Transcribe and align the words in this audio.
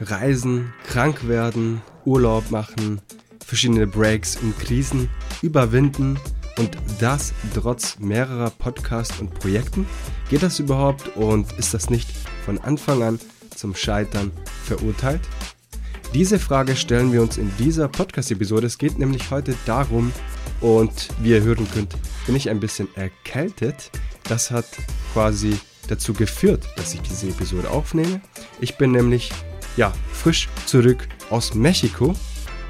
Reisen, 0.00 0.72
krank 0.86 1.28
werden, 1.28 1.82
Urlaub 2.04 2.50
machen, 2.50 3.00
verschiedene 3.44 3.86
Breaks 3.86 4.36
und 4.36 4.58
Krisen 4.58 5.08
überwinden 5.42 6.18
und 6.58 6.76
das 7.00 7.32
trotz 7.54 7.98
mehrerer 7.98 8.50
Podcasts 8.50 9.18
und 9.20 9.34
Projekten? 9.34 9.86
Geht 10.30 10.42
das 10.42 10.58
überhaupt 10.58 11.16
und 11.16 11.52
ist 11.52 11.74
das 11.74 11.90
nicht 11.90 12.08
von 12.44 12.58
Anfang 12.58 13.02
an 13.02 13.20
zum 13.54 13.74
Scheitern 13.74 14.30
verurteilt? 14.64 15.22
Diese 16.14 16.38
Frage 16.38 16.74
stellen 16.74 17.12
wir 17.12 17.20
uns 17.20 17.36
in 17.36 17.50
dieser 17.58 17.88
Podcast-Episode. 17.88 18.66
Es 18.66 18.78
geht 18.78 18.98
nämlich 18.98 19.30
heute 19.30 19.54
darum, 19.66 20.12
und 20.60 21.08
wie 21.20 21.30
ihr 21.30 21.42
hören 21.42 21.68
könnt, 21.70 21.94
bin 22.26 22.34
ich 22.34 22.50
ein 22.50 22.60
bisschen 22.60 22.88
erkältet. 22.96 23.90
Das 24.24 24.50
hat 24.50 24.66
quasi 25.12 25.58
dazu 25.88 26.12
geführt, 26.12 26.66
dass 26.76 26.94
ich 26.94 27.00
diese 27.02 27.28
Episode 27.28 27.70
aufnehme. 27.70 28.20
Ich 28.60 28.76
bin 28.76 28.92
nämlich 28.92 29.30
ja, 29.78 29.94
frisch 30.12 30.50
zurück 30.66 31.08
aus 31.30 31.54
Mexiko, 31.54 32.14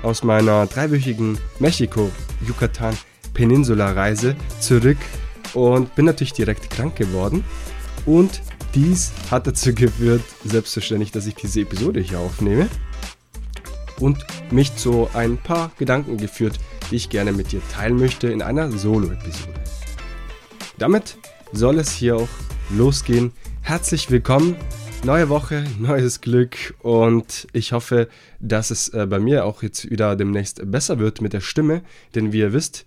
aus 0.02 0.22
meiner 0.22 0.66
dreiwöchigen 0.66 1.38
Mexiko-Yucatan-Peninsula-Reise 1.58 4.36
zurück 4.60 4.98
und 5.54 5.96
bin 5.96 6.04
natürlich 6.04 6.34
direkt 6.34 6.68
krank 6.70 6.94
geworden. 6.96 7.42
Und 8.04 8.42
dies 8.74 9.12
hat 9.30 9.46
dazu 9.46 9.74
geführt, 9.74 10.20
selbstverständlich, 10.44 11.10
dass 11.10 11.26
ich 11.26 11.34
diese 11.34 11.62
Episode 11.62 12.00
hier 12.00 12.18
aufnehme 12.18 12.68
und 13.98 14.18
mich 14.50 14.76
zu 14.76 15.08
ein 15.14 15.38
paar 15.38 15.70
Gedanken 15.78 16.18
geführt, 16.18 16.58
die 16.90 16.96
ich 16.96 17.08
gerne 17.08 17.32
mit 17.32 17.52
dir 17.52 17.62
teilen 17.72 17.96
möchte 17.96 18.28
in 18.28 18.42
einer 18.42 18.70
Solo-Episode. 18.70 19.54
Damit 20.76 21.16
soll 21.52 21.78
es 21.78 21.92
hier 21.92 22.16
auch 22.16 22.28
losgehen. 22.70 23.32
Herzlich 23.62 24.10
willkommen 24.10 24.56
Neue 25.04 25.28
Woche, 25.28 25.64
neues 25.78 26.20
Glück 26.20 26.74
und 26.80 27.46
ich 27.52 27.72
hoffe, 27.72 28.08
dass 28.40 28.70
es 28.70 28.88
äh, 28.88 29.06
bei 29.06 29.18
mir 29.18 29.44
auch 29.44 29.62
jetzt 29.62 29.90
wieder 29.90 30.16
demnächst 30.16 30.60
besser 30.70 30.98
wird 30.98 31.20
mit 31.20 31.32
der 31.32 31.40
Stimme, 31.40 31.82
denn 32.14 32.32
wie 32.32 32.40
ihr 32.40 32.52
wisst, 32.52 32.84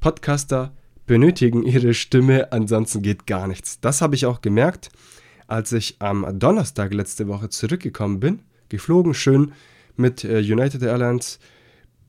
Podcaster 0.00 0.72
benötigen 1.06 1.64
ihre 1.64 1.94
Stimme, 1.94 2.52
ansonsten 2.52 3.02
geht 3.02 3.26
gar 3.26 3.48
nichts. 3.48 3.80
Das 3.80 4.00
habe 4.00 4.14
ich 4.14 4.24
auch 4.24 4.40
gemerkt, 4.40 4.90
als 5.48 5.72
ich 5.72 5.96
am 5.98 6.38
Donnerstag 6.38 6.94
letzte 6.94 7.26
Woche 7.26 7.48
zurückgekommen 7.48 8.20
bin, 8.20 8.42
geflogen 8.68 9.12
schön 9.12 9.52
mit 9.96 10.24
äh, 10.24 10.38
United 10.38 10.82
Airlines, 10.82 11.40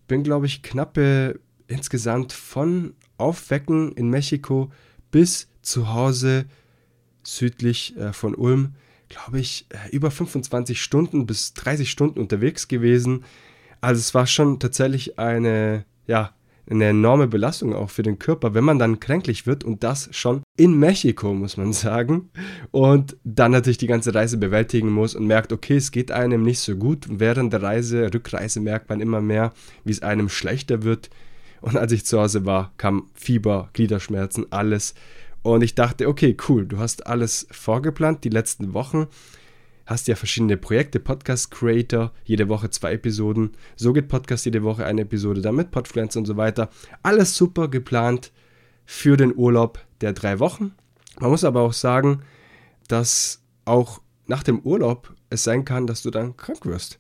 bin 0.07 0.23
glaube 0.23 0.45
ich 0.45 0.61
knappe 0.61 1.39
insgesamt 1.67 2.33
von 2.33 2.93
Aufwecken 3.17 3.93
in 3.93 4.09
Mexiko 4.09 4.71
bis 5.11 5.47
zu 5.61 5.91
Hause 5.93 6.45
südlich 7.23 7.97
äh, 7.97 8.13
von 8.13 8.35
Ulm 8.35 8.75
glaube 9.09 9.39
ich, 9.39 9.65
äh, 9.69 9.89
über 9.89 10.11
25 10.11 10.81
Stunden 10.81 11.25
bis 11.25 11.53
30 11.53 11.89
Stunden 11.89 12.19
unterwegs 12.19 12.67
gewesen. 12.67 13.25
Also 13.81 13.99
es 13.99 14.13
war 14.13 14.27
schon 14.27 14.59
tatsächlich 14.59 15.19
eine, 15.19 15.85
ja, 16.07 16.33
eine 16.69 16.85
enorme 16.85 17.27
Belastung 17.27 17.73
auch 17.73 17.89
für 17.89 18.03
den 18.03 18.19
Körper, 18.19 18.53
wenn 18.53 18.63
man 18.63 18.77
dann 18.77 18.99
kränklich 18.99 19.47
wird 19.47 19.63
und 19.63 19.83
das 19.83 20.09
schon 20.11 20.43
in 20.55 20.77
Mexiko, 20.77 21.33
muss 21.33 21.57
man 21.57 21.73
sagen. 21.73 22.29
Und 22.71 23.17
dann 23.23 23.51
natürlich 23.51 23.79
die 23.79 23.87
ganze 23.87 24.13
Reise 24.13 24.37
bewältigen 24.37 24.91
muss 24.91 25.15
und 25.15 25.25
merkt, 25.25 25.51
okay, 25.51 25.77
es 25.77 25.91
geht 25.91 26.11
einem 26.11 26.43
nicht 26.43 26.59
so 26.59 26.75
gut. 26.75 27.07
Während 27.09 27.53
der 27.53 27.63
Reise, 27.63 28.13
Rückreise 28.13 28.59
merkt 28.59 28.89
man 28.89 29.01
immer 29.01 29.21
mehr, 29.21 29.51
wie 29.83 29.91
es 29.91 30.03
einem 30.03 30.29
schlechter 30.29 30.83
wird. 30.83 31.09
Und 31.61 31.75
als 31.75 31.91
ich 31.91 32.05
zu 32.05 32.19
Hause 32.19 32.45
war, 32.45 32.71
kam 32.77 33.09
Fieber, 33.15 33.69
Gliederschmerzen, 33.73 34.45
alles. 34.51 34.93
Und 35.41 35.63
ich 35.63 35.75
dachte, 35.75 36.07
okay, 36.07 36.35
cool, 36.47 36.65
du 36.65 36.79
hast 36.79 37.07
alles 37.07 37.47
vorgeplant, 37.51 38.23
die 38.23 38.29
letzten 38.29 38.73
Wochen. 38.73 39.07
Hast 39.85 40.07
ja 40.07 40.15
verschiedene 40.15 40.57
Projekte, 40.57 40.99
Podcast 40.99 41.49
Creator, 41.49 42.11
jede 42.23 42.47
Woche 42.47 42.69
zwei 42.69 42.93
Episoden. 42.93 43.51
So 43.75 43.91
geht 43.93 44.07
Podcast 44.07 44.45
jede 44.45 44.61
Woche 44.63 44.85
eine 44.85 45.01
Episode, 45.01 45.41
damit 45.41 45.71
Podfluencer 45.71 46.19
und 46.19 46.25
so 46.25 46.37
weiter. 46.37 46.69
Alles 47.01 47.35
super 47.35 47.67
geplant 47.69 48.31
für 48.85 49.17
den 49.17 49.35
Urlaub 49.35 49.79
der 50.01 50.13
drei 50.13 50.39
Wochen. 50.39 50.73
Man 51.19 51.31
muss 51.31 51.43
aber 51.43 51.61
auch 51.61 51.73
sagen, 51.73 52.21
dass 52.87 53.41
auch 53.65 54.01
nach 54.27 54.43
dem 54.43 54.59
Urlaub 54.59 55.13
es 55.29 55.43
sein 55.43 55.65
kann, 55.65 55.87
dass 55.87 56.03
du 56.03 56.11
dann 56.11 56.37
krank 56.37 56.65
wirst. 56.65 56.99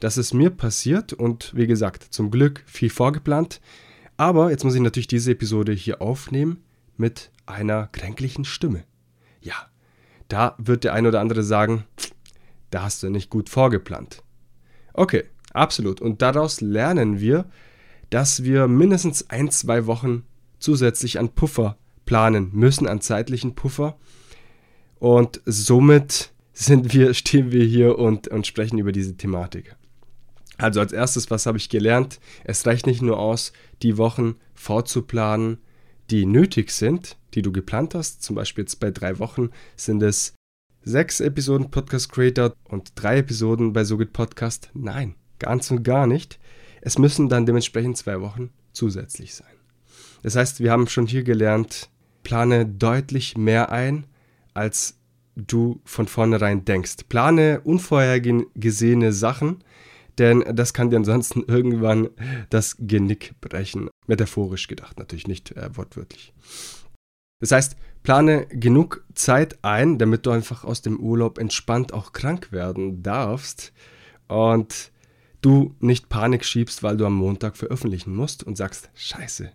Das 0.00 0.16
ist 0.16 0.34
mir 0.34 0.50
passiert 0.50 1.12
und 1.12 1.52
wie 1.54 1.66
gesagt, 1.66 2.02
zum 2.10 2.30
Glück 2.30 2.64
viel 2.66 2.90
vorgeplant. 2.90 3.60
Aber 4.16 4.50
jetzt 4.50 4.64
muss 4.64 4.74
ich 4.74 4.80
natürlich 4.80 5.06
diese 5.06 5.32
Episode 5.32 5.72
hier 5.72 6.02
aufnehmen 6.02 6.64
mit 6.96 7.30
einer 7.52 7.88
kränklichen 7.88 8.44
Stimme. 8.44 8.84
Ja, 9.40 9.54
da 10.28 10.54
wird 10.58 10.84
der 10.84 10.94
ein 10.94 11.06
oder 11.06 11.20
andere 11.20 11.42
sagen, 11.42 11.84
da 12.70 12.82
hast 12.82 13.02
du 13.02 13.10
nicht 13.10 13.30
gut 13.30 13.48
vorgeplant. 13.48 14.22
Okay, 14.94 15.24
absolut. 15.52 16.00
Und 16.00 16.22
daraus 16.22 16.60
lernen 16.60 17.20
wir, 17.20 17.46
dass 18.10 18.44
wir 18.44 18.68
mindestens 18.68 19.30
ein, 19.30 19.50
zwei 19.50 19.86
Wochen 19.86 20.24
zusätzlich 20.58 21.18
an 21.18 21.30
Puffer 21.30 21.76
planen 22.04 22.50
müssen, 22.52 22.86
an 22.86 23.00
zeitlichen 23.00 23.54
Puffer. 23.54 23.96
Und 24.98 25.40
somit 25.44 26.32
sind 26.52 26.92
wir, 26.94 27.14
stehen 27.14 27.52
wir 27.52 27.64
hier 27.64 27.98
und, 27.98 28.28
und 28.28 28.46
sprechen 28.46 28.78
über 28.78 28.92
diese 28.92 29.16
Thematik. 29.16 29.76
Also 30.58 30.80
als 30.80 30.92
erstes, 30.92 31.30
was 31.30 31.46
habe 31.46 31.58
ich 31.58 31.68
gelernt? 31.68 32.20
Es 32.44 32.66
reicht 32.66 32.86
nicht 32.86 33.02
nur 33.02 33.18
aus, 33.18 33.52
die 33.82 33.98
Wochen 33.98 34.36
vorzuplanen, 34.54 35.58
die 36.12 36.26
nötig 36.26 36.70
sind, 36.70 37.16
die 37.32 37.40
du 37.40 37.52
geplant 37.52 37.94
hast. 37.94 38.22
Zum 38.22 38.36
Beispiel 38.36 38.64
jetzt 38.64 38.78
bei 38.80 38.90
drei 38.90 39.18
Wochen 39.18 39.48
sind 39.76 40.02
es 40.02 40.34
sechs 40.82 41.20
Episoden 41.20 41.70
Podcast 41.70 42.12
Creator 42.12 42.54
und 42.68 42.92
drei 42.96 43.18
Episoden 43.18 43.72
bei 43.72 43.82
SoGit 43.82 44.12
Podcast. 44.12 44.70
Nein, 44.74 45.14
ganz 45.38 45.70
und 45.70 45.82
gar 45.82 46.06
nicht. 46.06 46.38
Es 46.82 46.98
müssen 46.98 47.30
dann 47.30 47.46
dementsprechend 47.46 47.96
zwei 47.96 48.20
Wochen 48.20 48.50
zusätzlich 48.74 49.34
sein. 49.34 49.54
Das 50.22 50.36
heißt, 50.36 50.60
wir 50.60 50.70
haben 50.70 50.86
schon 50.86 51.06
hier 51.06 51.24
gelernt, 51.24 51.88
plane 52.24 52.66
deutlich 52.66 53.38
mehr 53.38 53.72
ein, 53.72 54.06
als 54.52 54.98
du 55.34 55.80
von 55.84 56.08
vornherein 56.08 56.66
denkst. 56.66 57.04
Plane 57.08 57.62
unvorhergesehene 57.64 59.14
Sachen, 59.14 59.64
denn 60.18 60.44
das 60.52 60.74
kann 60.74 60.90
dir 60.90 60.96
ansonsten 60.96 61.42
irgendwann 61.48 62.10
das 62.50 62.76
Genick 62.78 63.32
brechen. 63.40 63.88
Metaphorisch 64.06 64.68
gedacht, 64.68 64.98
natürlich 64.98 65.28
nicht 65.28 65.52
äh, 65.52 65.76
wortwörtlich. 65.76 66.32
Das 67.40 67.50
heißt, 67.50 67.76
plane 68.02 68.46
genug 68.46 69.04
Zeit 69.14 69.64
ein, 69.64 69.98
damit 69.98 70.26
du 70.26 70.30
einfach 70.30 70.64
aus 70.64 70.82
dem 70.82 70.98
Urlaub 71.00 71.38
entspannt 71.38 71.92
auch 71.92 72.12
krank 72.12 72.52
werden 72.52 73.02
darfst 73.02 73.72
und 74.28 74.92
du 75.40 75.74
nicht 75.80 76.08
Panik 76.08 76.44
schiebst, 76.44 76.82
weil 76.82 76.96
du 76.96 77.04
am 77.04 77.14
Montag 77.14 77.56
veröffentlichen 77.56 78.14
musst 78.14 78.44
und 78.44 78.56
sagst, 78.56 78.90
scheiße, 78.94 79.50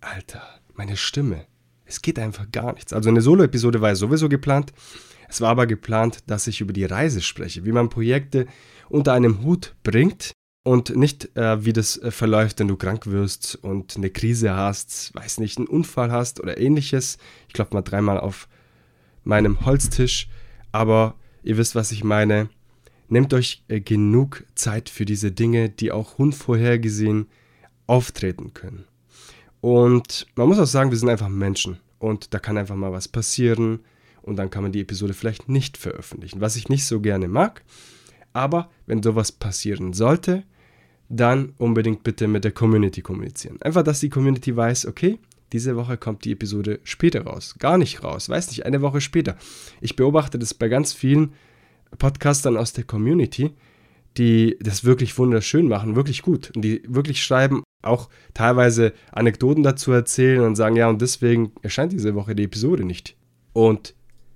Alter, 0.00 0.42
meine 0.74 0.96
Stimme, 0.96 1.46
es 1.84 2.02
geht 2.02 2.18
einfach 2.18 2.50
gar 2.52 2.74
nichts. 2.74 2.92
Also 2.92 3.08
eine 3.08 3.22
Solo-Episode 3.22 3.80
war 3.80 3.88
ja 3.88 3.94
sowieso 3.94 4.28
geplant. 4.28 4.72
Es 5.28 5.40
war 5.40 5.50
aber 5.50 5.66
geplant, 5.66 6.18
dass 6.26 6.46
ich 6.46 6.60
über 6.60 6.72
die 6.72 6.84
Reise 6.84 7.22
spreche, 7.22 7.64
wie 7.64 7.72
man 7.72 7.88
Projekte 7.88 8.46
unter 8.88 9.14
einem 9.14 9.42
Hut 9.42 9.74
bringt 9.82 10.32
und 10.68 10.94
nicht, 10.94 11.34
äh, 11.34 11.64
wie 11.64 11.72
das 11.72 11.96
äh, 11.96 12.10
verläuft, 12.10 12.60
wenn 12.60 12.68
du 12.68 12.76
krank 12.76 13.06
wirst 13.06 13.58
und 13.62 13.96
eine 13.96 14.10
Krise 14.10 14.54
hast, 14.54 15.14
weiß 15.14 15.40
nicht, 15.40 15.56
einen 15.56 15.66
Unfall 15.66 16.12
hast 16.12 16.40
oder 16.40 16.60
ähnliches. 16.60 17.16
Ich 17.46 17.54
klopfe 17.54 17.72
mal 17.72 17.80
dreimal 17.80 18.20
auf 18.20 18.48
meinem 19.24 19.64
Holztisch, 19.64 20.28
aber 20.70 21.14
ihr 21.42 21.56
wisst, 21.56 21.74
was 21.74 21.90
ich 21.90 22.04
meine. 22.04 22.50
Nehmt 23.08 23.32
euch 23.32 23.64
äh, 23.68 23.80
genug 23.80 24.44
Zeit 24.56 24.90
für 24.90 25.06
diese 25.06 25.32
Dinge, 25.32 25.70
die 25.70 25.90
auch 25.90 26.18
unvorhergesehen 26.18 27.28
auftreten 27.86 28.52
können. 28.52 28.84
Und 29.62 30.26
man 30.36 30.48
muss 30.48 30.58
auch 30.58 30.66
sagen, 30.66 30.90
wir 30.90 30.98
sind 30.98 31.08
einfach 31.08 31.30
Menschen 31.30 31.78
und 31.98 32.34
da 32.34 32.38
kann 32.38 32.58
einfach 32.58 32.76
mal 32.76 32.92
was 32.92 33.08
passieren 33.08 33.80
und 34.20 34.36
dann 34.36 34.50
kann 34.50 34.64
man 34.64 34.72
die 34.72 34.82
Episode 34.82 35.14
vielleicht 35.14 35.48
nicht 35.48 35.78
veröffentlichen, 35.78 36.42
was 36.42 36.56
ich 36.56 36.68
nicht 36.68 36.84
so 36.84 37.00
gerne 37.00 37.26
mag. 37.26 37.64
Aber 38.34 38.68
wenn 38.84 39.02
sowas 39.02 39.32
passieren 39.32 39.94
sollte, 39.94 40.44
dann 41.08 41.54
unbedingt 41.58 42.02
bitte 42.02 42.28
mit 42.28 42.44
der 42.44 42.52
Community 42.52 43.02
kommunizieren. 43.02 43.60
Einfach, 43.62 43.82
dass 43.82 44.00
die 44.00 44.10
Community 44.10 44.54
weiß, 44.54 44.86
okay, 44.86 45.18
diese 45.52 45.76
Woche 45.76 45.96
kommt 45.96 46.24
die 46.24 46.32
Episode 46.32 46.80
später 46.84 47.22
raus. 47.22 47.56
Gar 47.58 47.78
nicht 47.78 48.04
raus, 48.04 48.28
weiß 48.28 48.48
nicht, 48.48 48.66
eine 48.66 48.82
Woche 48.82 49.00
später. 49.00 49.36
Ich 49.80 49.96
beobachte 49.96 50.38
das 50.38 50.52
bei 50.52 50.68
ganz 50.68 50.92
vielen 50.92 51.32
Podcastern 51.96 52.56
aus 52.56 52.74
der 52.74 52.84
Community, 52.84 53.52
die 54.18 54.58
das 54.60 54.84
wirklich 54.84 55.16
wunderschön 55.16 55.68
machen, 55.68 55.96
wirklich 55.96 56.22
gut. 56.22 56.52
Und 56.54 56.62
die 56.62 56.82
wirklich 56.86 57.22
schreiben, 57.22 57.62
auch 57.82 58.08
teilweise 58.34 58.92
Anekdoten 59.12 59.62
dazu 59.62 59.92
erzählen 59.92 60.42
und 60.42 60.56
sagen, 60.56 60.76
ja, 60.76 60.88
und 60.88 61.00
deswegen 61.00 61.52
erscheint 61.62 61.92
diese 61.92 62.14
Woche 62.14 62.34
die 62.34 62.44
Episode 62.44 62.84
nicht. 62.84 63.16
Und 63.52 63.94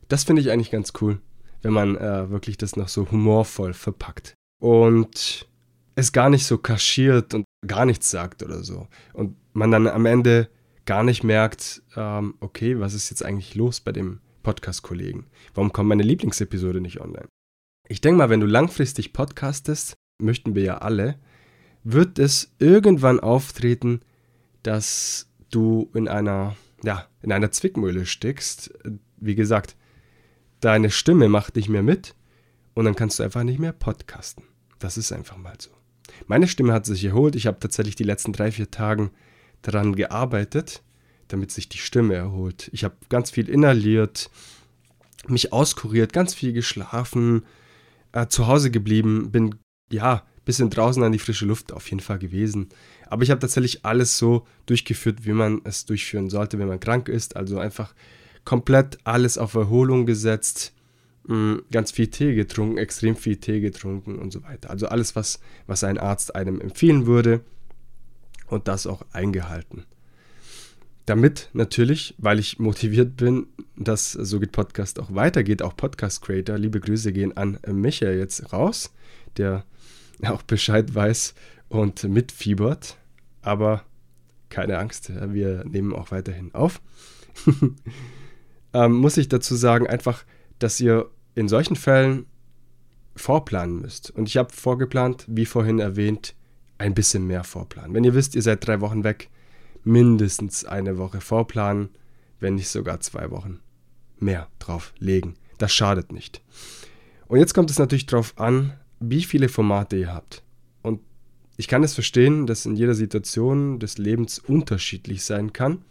das 0.09 0.25
finde 0.25 0.41
ich 0.41 0.51
eigentlich 0.51 0.71
ganz 0.71 0.93
cool, 1.01 1.21
wenn 1.61 1.73
man 1.73 1.97
äh, 1.97 2.31
wirklich 2.31 2.57
das 2.57 2.77
noch 2.77 2.89
so 2.89 3.11
humorvoll 3.11 3.75
verpackt. 3.75 4.35
Und 4.61 5.49
es 5.95 6.13
gar 6.13 6.31
nicht 6.31 6.47
so 6.47 6.59
kaschiert 6.59 7.35
und 7.35 7.45
gar 7.67 7.85
nichts 7.85 8.11
sagt 8.11 8.43
oder 8.43 8.63
so. 8.63 8.89
Und 9.13 9.37
man 9.53 9.71
dann 9.71 9.87
am 9.87 10.07
Ende 10.07 10.49
gar 10.85 11.03
nicht 11.05 11.23
merkt, 11.23 11.83
ähm, 11.97 12.35
okay, 12.41 12.79
was 12.81 12.95
ist 12.95 13.11
jetzt 13.11 13.25
eigentlich 13.25 13.55
los 13.55 13.81
bei 13.81 13.93
dem 13.93 14.21
Podcast-Kollegen? 14.43 15.27
Warum 15.55 15.73
kommt 15.73 15.89
meine 15.89 16.03
Lieblingsepisode 16.03 16.81
nicht 16.81 17.01
online? 17.01 17.29
Ich 17.89 18.01
denke 18.01 18.19
mal, 18.19 18.31
wenn 18.31 18.41
du 18.41 18.47
langfristig 18.47 19.13
podcastest, 19.13 19.95
möchten 20.21 20.55
wir 20.55 20.63
ja 20.63 20.79
alle, 20.79 21.19
wird 21.85 22.19
es 22.19 22.55
irgendwann 22.59 23.21
auftreten, 23.21 24.01
dass 24.63 25.29
du 25.51 25.91
in 25.95 26.09
einer, 26.09 26.57
ja, 26.83 27.07
in 27.23 27.33
einer 27.33 27.51
Zwickmühle 27.51 28.07
steckst. 28.07 28.73
Wie 29.17 29.35
gesagt, 29.35 29.77
deine 30.61 30.91
Stimme 30.91 31.29
macht 31.29 31.57
nicht 31.57 31.69
mehr 31.69 31.83
mit 31.83 32.15
und 32.75 32.85
dann 32.85 32.95
kannst 32.95 33.19
du 33.19 33.23
einfach 33.23 33.43
nicht 33.43 33.59
mehr 33.59 33.73
podcasten. 33.73 34.45
Das 34.79 34.97
ist 34.97 35.13
einfach 35.13 35.37
mal 35.37 35.57
so. 35.59 35.71
Meine 36.27 36.49
Stimme 36.49 36.73
hat 36.73 36.87
sich 36.87 37.05
erholt. 37.05 37.37
Ich 37.37 37.47
habe 37.47 37.59
tatsächlich 37.59 37.97
die 37.97 38.05
letzten 38.05 38.33
drei, 38.33 38.53
vier 38.53 38.71
Tage 38.71 39.11
daran 39.63 39.95
gearbeitet, 39.95 40.83
damit 41.29 41.51
sich 41.51 41.69
die 41.69 41.79
Stimme 41.79 42.15
erholt. 42.15 42.71
Ich 42.73 42.85
habe 42.85 42.95
ganz 43.09 43.31
viel 43.31 43.49
inhaliert, 43.49 44.31
mich 45.29 45.53
auskuriert, 45.53 46.13
ganz 46.13 46.35
viel 46.35 46.53
geschlafen, 46.53 47.45
äh, 48.13 48.27
zu 48.27 48.47
Hause 48.47 48.71
geblieben, 48.71 49.31
bin 49.31 49.55
ja 49.91 50.25
bisschen 50.45 50.71
draußen 50.71 51.03
an 51.03 51.13
die 51.13 51.19
frische 51.19 51.47
Luft 51.47 51.73
auf 51.73 51.89
jeden 51.91 52.01
Fall 52.01 52.19
gewesen. 52.19 52.69
Aber 53.07 53.23
ich 53.23 53.31
habe 53.31 53.41
tatsächlich 53.41 53.85
alles 53.85 54.19
so 54.19 54.47
durchgeführt, 54.67 55.25
wie 55.25 55.33
man 55.33 55.61
es 55.65 55.87
durchführen 55.87 56.31
sollte, 56.31 56.59
wenn 56.59 56.69
man 56.69 56.81
krank 56.81 57.09
ist. 57.09 57.37
Also 57.37 57.59
einfach 57.59 57.95
komplett 58.45 58.99
alles 59.05 59.39
auf 59.39 59.55
Erholung 59.55 60.07
gesetzt, 60.07 60.73
ganz 61.71 61.93
viel 61.93 62.09
Tee 62.09 62.35
getrunken, 62.35 62.79
extrem 62.79 63.17
viel 63.17 63.37
Tee 63.37 63.61
getrunken 63.61 64.19
und 64.19 64.33
so 64.33 64.43
weiter. 64.43 64.71
Also 64.71 64.87
alles, 64.87 65.15
was, 65.15 65.41
was 65.67 65.85
ein 65.85 65.99
Arzt 65.99 66.35
einem 66.35 66.61
empfehlen 66.61 67.07
würde 67.07 67.41
und 68.49 68.69
das 68.69 68.87
auch 68.87 69.03
eingehalten. 69.13 69.85
Damit 71.07 71.49
natürlich, 71.53 72.15
weil 72.19 72.39
ich 72.39 72.59
motiviert 72.59 73.17
bin, 73.17 73.47
dass 73.77 74.13
So 74.13 74.39
geht 74.39 74.53
Podcast 74.53 75.01
auch 75.01 75.15
weitergeht, 75.15 75.63
auch 75.63 75.77
Podcast 75.77 76.23
Creator, 76.23 76.59
liebe 76.59 76.81
Grüße 76.81 77.13
gehen 77.13 77.37
an 77.37 77.59
Michael 77.67 78.19
jetzt 78.19 78.53
raus, 78.53 78.93
der 79.37 79.65
auch 80.25 80.43
Bescheid 80.43 80.95
weiß 80.95 81.35
und 81.69 82.05
mitfiebert. 82.05 82.97
Aber 83.43 83.85
keine 84.49 84.79
Angst, 84.79 85.11
wir 85.33 85.65
nehmen 85.65 85.93
auch 85.93 86.13
weiterhin 86.13 86.55
auf. 86.55 86.81
ähm, 88.75 88.93
muss 88.93 89.17
ich 89.17 89.29
dazu 89.29 89.57
sagen, 89.57 89.89
einfach, 89.89 90.25
dass 90.63 90.81
ihr 90.81 91.11
in 91.35 91.49
solchen 91.49 91.77
Fällen 91.77 92.27
vorplanen 93.17 93.81
müsst. 93.81 94.11
Und 94.11 94.29
ich 94.29 94.37
habe 94.37 94.53
vorgeplant, 94.53 95.25
wie 95.29 95.47
vorhin 95.47 95.79
erwähnt, 95.79 96.35
ein 96.79 96.95
bisschen 96.95 97.27
mehr 97.27 97.45
vorplanen. 97.45 97.95
Wenn 97.95 98.05
ihr 98.05 98.15
wisst, 98.15 98.35
ihr 98.35 98.43
seid 98.43 98.67
drei 98.67 98.81
Wochen 98.81 99.05
weg, 99.05 99.31
mindestens 99.85 100.65
eine 100.65 100.99
Woche 100.99 101.21
vorplanen, 101.21 101.91
wenn 102.41 102.55
nicht 102.55 102.69
sogar 102.69 103.01
zwei 103.01 103.31
Wochen 103.31 103.61
mehr 104.19 104.49
drauf 104.59 104.93
legen. 104.99 105.35
Das 105.59 105.73
schadet 105.73 106.13
nicht. 106.13 106.43
Und 107.29 107.39
jetzt 107.39 107.55
kommt 107.55 107.71
es 107.71 107.79
natürlich 107.79 108.07
darauf 108.07 108.39
an, 108.39 108.75
wie 109.01 109.23
viele 109.23 109.49
Formate 109.49 109.97
ihr 109.97 110.13
habt. 110.13 110.43
Und 110.83 111.01
ich 111.57 111.69
kann 111.69 111.83
es 111.83 111.95
verstehen, 111.95 112.47
dass 112.47 112.67
in 112.67 112.77
jeder 112.77 112.95
Situation 112.95 113.79
des 113.79 113.99
Lebens 113.99 114.39
unterschiedlich 114.39 115.25
sein 115.25 115.53
kann. 115.53 115.85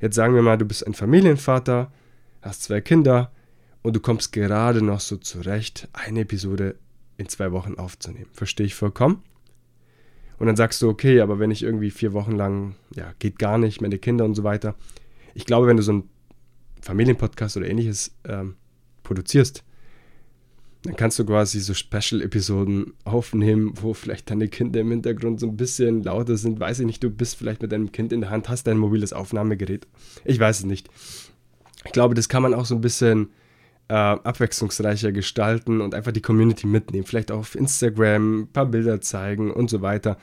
Jetzt 0.00 0.16
sagen 0.16 0.34
wir 0.34 0.42
mal, 0.42 0.58
du 0.58 0.64
bist 0.64 0.86
ein 0.86 0.94
Familienvater, 0.94 1.92
hast 2.42 2.62
zwei 2.62 2.80
Kinder 2.80 3.32
und 3.84 3.94
du 3.94 4.00
kommst 4.00 4.32
gerade 4.32 4.82
noch 4.82 5.00
so 5.00 5.18
zurecht, 5.18 5.88
eine 5.92 6.20
Episode 6.20 6.76
in 7.18 7.28
zwei 7.28 7.52
Wochen 7.52 7.74
aufzunehmen. 7.74 8.30
Verstehe 8.32 8.64
ich 8.64 8.74
vollkommen. 8.74 9.22
Und 10.38 10.46
dann 10.46 10.56
sagst 10.56 10.80
du, 10.80 10.88
okay, 10.88 11.20
aber 11.20 11.38
wenn 11.38 11.50
ich 11.50 11.62
irgendwie 11.62 11.90
vier 11.90 12.14
Wochen 12.14 12.32
lang, 12.32 12.76
ja, 12.96 13.12
geht 13.18 13.38
gar 13.38 13.58
nicht, 13.58 13.82
meine 13.82 13.98
Kinder 13.98 14.24
und 14.24 14.34
so 14.34 14.42
weiter. 14.42 14.74
Ich 15.34 15.44
glaube, 15.44 15.66
wenn 15.66 15.76
du 15.76 15.82
so 15.82 15.92
einen 15.92 16.08
Familienpodcast 16.80 17.58
oder 17.58 17.68
ähnliches 17.68 18.16
ähm, 18.24 18.56
produzierst, 19.02 19.62
dann 20.84 20.96
kannst 20.96 21.18
du 21.18 21.26
quasi 21.26 21.60
so 21.60 21.74
Special-Episoden 21.74 22.94
aufnehmen, 23.04 23.74
wo 23.82 23.92
vielleicht 23.92 24.30
deine 24.30 24.48
Kinder 24.48 24.80
im 24.80 24.92
Hintergrund 24.92 25.40
so 25.40 25.46
ein 25.46 25.58
bisschen 25.58 26.02
lauter 26.02 26.38
sind. 26.38 26.58
Weiß 26.58 26.80
ich 26.80 26.86
nicht, 26.86 27.04
du 27.04 27.10
bist 27.10 27.36
vielleicht 27.36 27.60
mit 27.60 27.70
deinem 27.70 27.92
Kind 27.92 28.14
in 28.14 28.22
der 28.22 28.30
Hand, 28.30 28.48
hast 28.48 28.66
dein 28.66 28.78
mobiles 28.78 29.12
Aufnahmegerät. 29.12 29.86
Ich 30.24 30.40
weiß 30.40 30.60
es 30.60 30.64
nicht. 30.64 30.88
Ich 31.84 31.92
glaube, 31.92 32.14
das 32.14 32.30
kann 32.30 32.42
man 32.42 32.54
auch 32.54 32.64
so 32.64 32.74
ein 32.74 32.80
bisschen 32.80 33.28
äh, 33.88 33.94
abwechslungsreicher 33.94 35.12
gestalten 35.12 35.80
und 35.80 35.94
einfach 35.94 36.12
die 36.12 36.22
Community 36.22 36.66
mitnehmen. 36.66 37.04
Vielleicht 37.04 37.30
auch 37.30 37.40
auf 37.40 37.54
Instagram 37.54 38.40
ein 38.40 38.52
paar 38.52 38.66
Bilder 38.66 39.00
zeigen 39.00 39.50
und 39.52 39.70
so 39.70 39.82
weiter. 39.82 40.16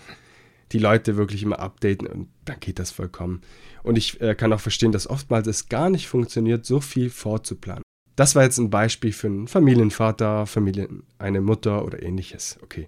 Die 0.71 0.79
Leute 0.79 1.17
wirklich 1.17 1.43
immer 1.43 1.59
updaten 1.59 2.07
und 2.07 2.29
dann 2.45 2.59
geht 2.59 2.79
das 2.79 2.91
vollkommen. 2.91 3.41
Und 3.83 3.97
ich 3.97 4.21
äh, 4.21 4.35
kann 4.35 4.53
auch 4.53 4.59
verstehen, 4.59 4.91
dass 4.91 5.09
oftmals 5.09 5.47
es 5.47 5.69
gar 5.69 5.89
nicht 5.89 6.07
funktioniert, 6.07 6.65
so 6.65 6.79
viel 6.79 7.09
vorzuplanen. 7.09 7.83
Das 8.15 8.35
war 8.35 8.43
jetzt 8.43 8.57
ein 8.57 8.69
Beispiel 8.69 9.13
für 9.13 9.27
einen 9.27 9.47
Familienvater, 9.47 10.45
Familien, 10.45 11.03
eine 11.17 11.41
Mutter 11.41 11.85
oder 11.85 12.03
ähnliches. 12.03 12.59
Okay. 12.61 12.87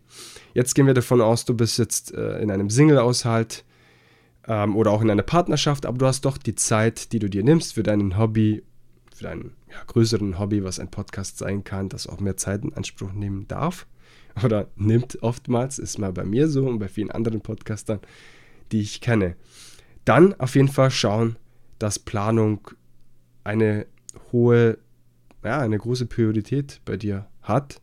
Jetzt 0.54 0.76
gehen 0.76 0.86
wir 0.86 0.94
davon 0.94 1.22
aus, 1.22 1.46
du 1.46 1.54
bist 1.54 1.78
jetzt 1.80 2.14
äh, 2.14 2.40
in 2.40 2.52
einem 2.52 2.70
Single-Aushalt 2.70 3.64
ähm, 4.48 4.76
oder 4.76 4.92
auch 4.92 5.02
in 5.02 5.10
einer 5.10 5.24
Partnerschaft, 5.24 5.86
aber 5.86 5.98
du 5.98 6.06
hast 6.06 6.26
doch 6.26 6.38
die 6.38 6.56
Zeit, 6.56 7.14
die 7.14 7.20
du 7.20 7.30
dir 7.30 7.44
nimmst 7.44 7.74
für 7.74 7.84
deinen 7.84 8.18
Hobby, 8.18 8.64
für 9.16 9.24
deinen 9.24 9.52
ja, 9.74 9.84
größeren 9.88 10.40
Hobby, 10.40 10.64
was 10.64 10.80
ein 10.80 10.92
Podcast 10.92 11.38
sein 11.38 11.64
kann, 11.64 11.90
das 11.90 12.08
auch 12.08 12.20
mehr 12.20 12.38
Zeit 12.38 12.64
in 12.64 12.74
Anspruch 12.74 13.12
nehmen 13.12 13.48
darf 13.48 13.88
oder 14.44 14.68
nimmt 14.76 15.22
oftmals, 15.22 15.80
ist 15.80 16.00
mal 16.00 16.14
bei 16.14 16.24
mir 16.24 16.48
so 16.48 16.68
und 16.68 16.80
bei 16.80 16.88
vielen 16.88 17.12
anderen 17.12 17.42
Podcastern, 17.42 18.00
die 18.72 18.82
ich 18.82 19.02
kenne. 19.02 19.36
Dann 20.06 20.34
auf 20.40 20.56
jeden 20.56 20.68
Fall 20.68 20.92
schauen, 20.92 21.38
dass 21.80 22.00
Planung 22.00 22.70
eine 23.44 23.86
hohe 24.32 24.78
ja, 25.44 25.60
eine 25.60 25.78
große 25.78 26.06
Priorität 26.06 26.82
bei 26.86 26.98
dir 26.98 27.28
hat, 27.42 27.82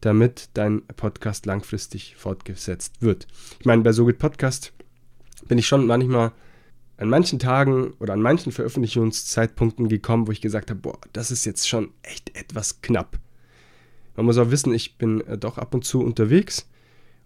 damit 0.00 0.50
dein 0.54 0.86
Podcast 0.86 1.46
langfristig 1.46 2.16
fortgesetzt 2.16 3.02
wird. 3.02 3.26
Ich 3.58 3.66
meine, 3.66 3.82
bei 3.82 3.92
SoGit 3.92 4.18
Podcast 4.18 4.72
bin 5.48 5.58
ich 5.58 5.66
schon 5.66 5.86
manchmal 5.86 6.32
an 7.02 7.08
manchen 7.08 7.40
Tagen 7.40 7.94
oder 7.98 8.12
an 8.12 8.22
manchen 8.22 8.52
Veröffentlichungszeitpunkten 8.52 9.88
gekommen, 9.88 10.28
wo 10.28 10.30
ich 10.32 10.40
gesagt 10.40 10.70
habe, 10.70 10.78
boah, 10.78 10.98
das 11.12 11.32
ist 11.32 11.44
jetzt 11.44 11.68
schon 11.68 11.90
echt 12.02 12.36
etwas 12.36 12.80
knapp. 12.80 13.18
Man 14.14 14.24
muss 14.26 14.38
auch 14.38 14.52
wissen, 14.52 14.72
ich 14.72 14.98
bin 14.98 15.20
äh, 15.22 15.36
doch 15.36 15.58
ab 15.58 15.74
und 15.74 15.84
zu 15.84 16.00
unterwegs 16.00 16.68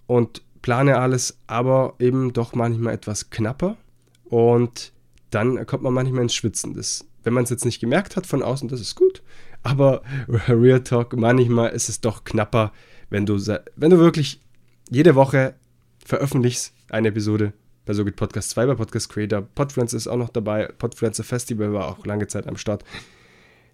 und 0.07 0.41
plane 0.63 0.99
alles, 0.99 1.39
aber 1.47 1.95
eben 1.99 2.33
doch 2.33 2.55
manchmal 2.55 2.95
etwas 2.95 3.29
knapper 3.29 3.77
und 4.25 4.93
dann 5.29 5.67
kommt 5.67 5.83
man 5.83 5.93
manchmal 5.93 6.23
ins 6.23 6.35
Schwitzen. 6.35 6.73
Das, 6.73 7.05
wenn 7.23 7.35
man 7.35 7.45
es 7.45 7.51
jetzt 7.51 7.67
nicht 7.67 7.81
gemerkt 7.81 8.17
hat 8.17 8.27
von 8.27 8.43
außen, 8.43 8.69
das 8.69 8.81
ist 8.81 8.95
gut, 8.95 9.23
aber 9.63 10.01
Real 10.49 10.83
Talk, 10.85 11.15
manchmal 11.15 11.69
ist 11.73 11.91
es 11.91 12.01
doch 12.01 12.25
knapper, 12.25 12.73
wenn 13.11 13.27
du, 13.27 13.37
wenn 13.37 13.91
du 13.91 13.99
wirklich 13.99 14.41
jede 14.89 15.15
Woche 15.17 15.55
veröffentlichst 16.03 16.73
eine 16.89 17.09
Episode 17.09 17.53
bei 17.87 17.95
So 17.95 18.05
geht 18.05 18.17
Podcast 18.17 18.51
2 18.51 18.67
bei 18.67 18.75
Podcast 18.75 19.09
Creator. 19.09 19.43
Podfluencer 19.43 19.97
ist 19.97 20.09
auch 20.09 20.17
noch 20.17 20.29
dabei. 20.29 20.67
Podfluencer 20.77 21.23
Festival 21.23 21.73
war 21.73 21.87
auch 21.87 22.05
lange 22.05 22.27
Zeit 22.27 22.49
am 22.49 22.57
Start. 22.57 22.85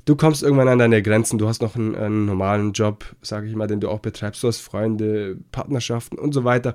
Du 0.05 0.17
kommst 0.17 0.43
irgendwann 0.43 0.69
an 0.69 0.79
deine 0.79 1.03
Grenzen. 1.03 1.39
Du 1.39 1.49
hast 1.49 1.63
noch 1.63 1.77
einen, 1.77 1.95
einen 1.95 2.27
normalen 2.27 2.73
Job, 2.73 3.07
sage 3.23 3.49
ich 3.49 3.57
mal, 3.57 3.69
den 3.69 3.81
du 3.81 3.89
auch 3.89 4.01
betreibst. 4.01 4.43
Du 4.43 4.49
hast 4.49 4.61
Freunde, 4.61 5.39
Partnerschaften 5.51 6.19
und 6.19 6.33
so 6.33 6.45
weiter. 6.45 6.75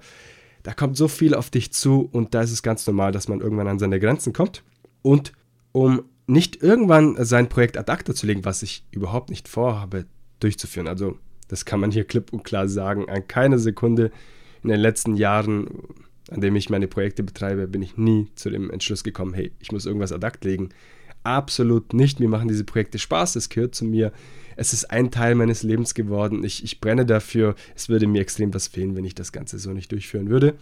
Da 0.63 0.73
kommt 0.73 0.97
so 0.97 1.07
viel 1.07 1.35
auf 1.35 1.51
dich 1.51 1.71
zu 1.71 2.09
und 2.11 2.33
da 2.33 2.41
ist 2.41 2.51
es 2.51 2.63
ganz 2.63 2.87
normal, 2.87 3.11
dass 3.11 3.27
man 3.27 3.39
irgendwann 3.39 3.67
an 3.67 3.79
seine 3.79 3.99
Grenzen 3.99 4.33
kommt. 4.33 4.63
Und 5.03 5.31
um 5.73 6.03
nicht 6.25 6.63
irgendwann 6.63 7.23
sein 7.23 7.49
Projekt 7.49 7.77
ad 7.77 7.91
acta 7.91 8.15
zu 8.15 8.25
legen, 8.25 8.45
was 8.45 8.63
ich 8.63 8.83
überhaupt 8.89 9.29
nicht 9.29 9.47
vorhabe 9.47 10.05
durchzuführen. 10.39 10.87
Also 10.87 11.19
das 11.49 11.65
kann 11.65 11.79
man 11.79 11.91
hier 11.91 12.03
klipp 12.03 12.33
und 12.33 12.43
klar 12.43 12.67
sagen. 12.67 13.07
An 13.09 13.27
keine 13.27 13.59
Sekunde 13.59 14.11
in 14.63 14.69
den 14.69 14.79
letzten 14.79 15.15
Jahren, 15.15 15.67
an 16.29 16.41
dem 16.41 16.55
ich 16.55 16.69
meine 16.69 16.87
Projekte 16.87 17.23
betreibe, 17.23 17.67
bin 17.67 17.81
ich 17.81 17.97
nie 17.97 18.27
zu 18.35 18.49
dem 18.49 18.69
Entschluss 18.69 19.03
gekommen, 19.03 19.33
hey, 19.33 19.51
ich 19.59 19.71
muss 19.71 19.85
irgendwas 19.85 20.11
ad 20.11 20.25
acta 20.25 20.47
legen. 20.47 20.69
Absolut 21.23 21.93
nicht. 21.93 22.19
Mir 22.19 22.29
machen 22.29 22.47
diese 22.47 22.63
Projekte 22.63 22.99
Spaß, 22.99 23.35
es 23.35 23.49
gehört 23.49 23.75
zu 23.75 23.85
mir. 23.85 24.11
Es 24.55 24.73
ist 24.73 24.91
ein 24.91 25.11
Teil 25.11 25.35
meines 25.35 25.63
Lebens 25.63 25.93
geworden. 25.93 26.43
Ich, 26.43 26.63
ich 26.63 26.79
brenne 26.79 27.05
dafür. 27.05 27.55
Es 27.75 27.89
würde 27.89 28.07
mir 28.07 28.21
extrem 28.21 28.53
was 28.53 28.67
fehlen, 28.67 28.95
wenn 28.95 29.05
ich 29.05 29.15
das 29.15 29.31
Ganze 29.31 29.59
so 29.59 29.71
nicht 29.71 29.91
durchführen 29.91 30.29
würde. 30.29 30.55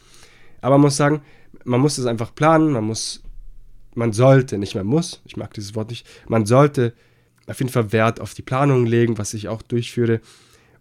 Aber 0.62 0.77
man 0.77 0.88
muss 0.88 0.98
sagen, 0.98 1.22
man 1.63 1.79
muss 1.81 1.98
es 1.98 2.05
einfach 2.05 2.34
planen, 2.34 2.72
man 2.72 2.84
muss 2.84 3.24
man 3.95 4.13
sollte, 4.13 4.57
nicht 4.57 4.75
mehr 4.75 4.84
muss, 4.84 5.22
ich 5.25 5.38
mag 5.38 5.53
dieses 5.53 5.74
Wort 5.75 5.89
nicht, 5.89 6.05
man 6.27 6.45
sollte 6.45 6.93
auf 7.48 7.60
jeden 7.60 7.72
Fall 7.72 7.91
Wert 7.91 8.19
auf 8.19 8.34
die 8.34 8.41
Planung 8.41 8.86
legen, 8.86 9.17
was 9.17 9.34
ich 9.34 9.48
auch 9.48 9.62
durchführe 9.62 10.22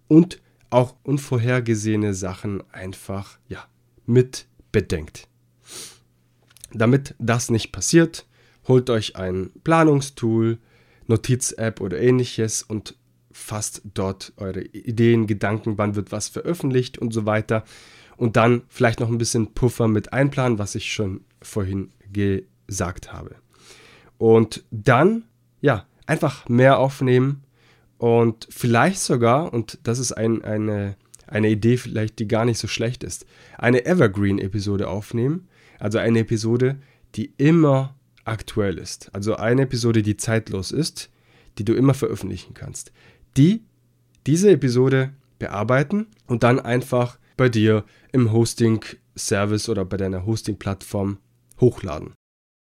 und 0.09 0.41
auch 0.71 0.97
unvorhergesehene 1.03 2.14
Sachen 2.14 2.62
einfach 2.73 3.38
ja, 3.49 3.64
mit 4.07 4.47
bedenkt. 4.75 5.28
Damit 6.73 7.14
das 7.21 7.49
nicht 7.49 7.71
passiert, 7.71 8.26
holt 8.66 8.90
euch 8.90 9.14
ein 9.14 9.50
Planungstool, 9.62 10.59
Notiz-App 11.07 11.81
oder 11.81 12.00
ähnliches 12.00 12.62
und 12.62 12.97
fasst 13.31 13.83
dort 13.95 14.33
eure 14.37 14.62
Ideen, 14.62 15.28
Gedanken, 15.28 15.78
wann 15.78 15.95
wird 15.95 16.11
was 16.11 16.28
veröffentlicht 16.28 16.99
und 16.99 17.12
so 17.12 17.25
weiter. 17.25 17.62
Und 18.16 18.35
dann 18.37 18.62
vielleicht 18.69 18.99
noch 18.99 19.09
ein 19.09 19.19
bisschen 19.19 19.54
Puffer 19.54 19.87
mit 19.87 20.12
einplanen, 20.12 20.59
was 20.59 20.75
ich 20.75 20.93
schon 20.93 21.25
vorhin 21.40 21.93
gesagt 22.12 23.12
habe. 23.12 23.37
Und 24.19 24.64
dann, 24.73 25.25
ja, 25.61 25.87
einfach 26.07 26.49
mehr 26.49 26.78
aufnehmen 26.78 27.45
Und 27.99 28.49
vielleicht 28.50 29.00
sogar, 29.00 29.52
und 29.52 29.78
das 29.85 30.00
ist 30.00 30.12
ein, 30.12 30.45
eine, 30.45 30.97
eine 31.35 31.50
Idee 31.50 31.76
vielleicht, 31.76 32.19
die 32.21 32.29
gar 32.29 32.45
nicht 32.45 32.59
so 32.59 32.69
schlecht 32.69 33.03
ist, 33.03 33.26
eine 33.59 33.85
Evergreen-Episode 33.85 34.88
aufnehmen. 34.88 35.49
Also 35.81 35.99
eine 35.99 36.21
Episode, 36.21 36.79
die 37.17 37.35
immer 37.37 37.97
aktuell 38.25 38.79
ist. 38.79 39.12
Also 39.12 39.37
eine 39.37 39.62
Episode, 39.62 40.03
die 40.03 40.17
zeitlos 40.17 40.71
ist, 40.71 41.11
die 41.59 41.64
du 41.64 41.75
immer 41.75 41.95
veröffentlichen 41.95 42.55
kannst. 42.55 42.93
Die 43.37 43.64
diese 44.26 44.50
Episode 44.53 45.12
bearbeiten 45.38 46.07
und 46.26 46.45
dann 46.45 46.61
einfach 46.61 47.19
bei 47.37 47.49
dir 47.49 47.85
im 48.12 48.33
Hosting-Service 48.33 49.69
oder 49.69 49.85
bei 49.85 49.97
deiner 49.97 50.25
Hosting-Plattform 50.25 51.19
hochladen. 51.61 52.14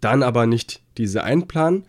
Dann 0.01 0.23
aber 0.23 0.47
nicht 0.47 0.83
diese 0.97 1.23
einplanen, 1.23 1.85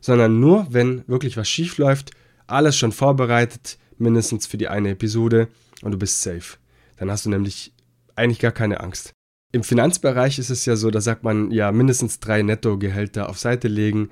sondern 0.00 0.40
nur, 0.40 0.66
wenn 0.70 1.06
wirklich 1.06 1.36
was 1.36 1.48
schief 1.48 1.78
läuft, 1.78 2.10
alles 2.46 2.76
schon 2.76 2.92
vorbereitet, 2.92 3.78
mindestens 3.98 4.46
für 4.46 4.58
die 4.58 4.68
eine 4.68 4.90
Episode 4.90 5.48
und 5.82 5.92
du 5.92 5.98
bist 5.98 6.22
safe. 6.22 6.58
Dann 6.96 7.10
hast 7.10 7.26
du 7.26 7.30
nämlich 7.30 7.72
eigentlich 8.16 8.40
gar 8.40 8.52
keine 8.52 8.80
Angst. 8.80 9.12
Im 9.52 9.62
Finanzbereich 9.62 10.38
ist 10.38 10.50
es 10.50 10.66
ja 10.66 10.76
so, 10.76 10.90
da 10.90 11.00
sagt 11.00 11.24
man 11.24 11.50
ja 11.50 11.72
mindestens 11.72 12.20
drei 12.20 12.42
Nettogehälter 12.42 13.28
auf 13.28 13.38
Seite 13.38 13.68
legen 13.68 14.10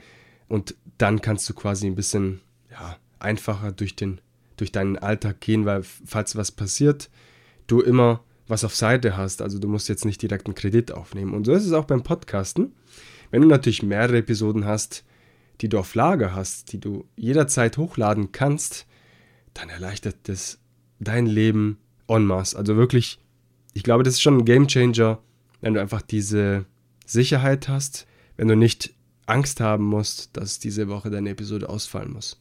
und 0.49 0.75
dann 0.99 1.21
kannst 1.21 1.49
du 1.49 1.55
quasi 1.55 1.87
ein 1.87 1.95
bisschen 1.95 2.41
ja, 2.71 2.97
einfacher 3.19 3.73
durch, 3.73 3.97
den, 3.97 4.21
durch 4.57 4.73
deinen 4.73 4.97
Alltag 4.97 5.41
gehen, 5.41 5.67
weil 5.67 5.83
falls 5.83 6.37
was 6.37 6.53
passiert, 6.53 7.11
du 7.67 7.81
immer 7.81 8.23
was 8.49 8.65
auf 8.65 8.75
Seite 8.75 9.17
hast. 9.17 9.43
Also 9.43 9.59
du 9.59 9.69
musst 9.69 9.89
jetzt 9.89 10.05
nicht 10.05 10.23
direkt 10.23 10.47
einen 10.47 10.55
Kredit 10.55 10.93
aufnehmen. 10.93 11.35
Und 11.35 11.45
so 11.45 11.53
ist 11.53 11.67
es 11.67 11.73
auch 11.73 11.85
beim 11.85 12.03
Podcasten. 12.03 12.73
Wenn 13.31 13.43
du 13.43 13.49
natürlich 13.49 13.83
mehrere 13.83 14.19
Episoden 14.19 14.65
hast, 14.65 15.05
die 15.61 15.69
du 15.69 15.79
auf 15.79 15.95
Lager 15.95 16.35
hast, 16.35 16.73
die 16.73 16.81
du 16.81 17.07
jederzeit 17.17 17.77
hochladen 17.77 18.33
kannst, 18.33 18.87
dann 19.55 19.69
erleichtert 19.69 20.17
das 20.25 20.59
dein 20.99 21.27
Leben 21.27 21.79
en 22.09 22.25
masse. 22.25 22.57
Also 22.57 22.77
wirklich, 22.77 23.19
ich 23.75 23.83
glaube, 23.83 24.03
das 24.03 24.15
ist 24.15 24.23
schon 24.23 24.39
ein 24.39 24.45
Game 24.45 24.67
Changer, 24.69 25.19
wenn 25.61 25.75
du 25.75 25.81
einfach 25.81 26.03
diese 26.03 26.65
Sicherheit 27.05 27.69
hast, 27.69 28.07
wenn 28.37 28.49
du 28.49 28.57
nicht 28.57 28.95
Angst 29.27 29.61
haben 29.61 29.85
musst, 29.85 30.37
dass 30.37 30.59
diese 30.59 30.89
Woche 30.89 31.11
deine 31.11 31.31
Episode 31.31 31.69
ausfallen 31.69 32.13
muss. 32.13 32.41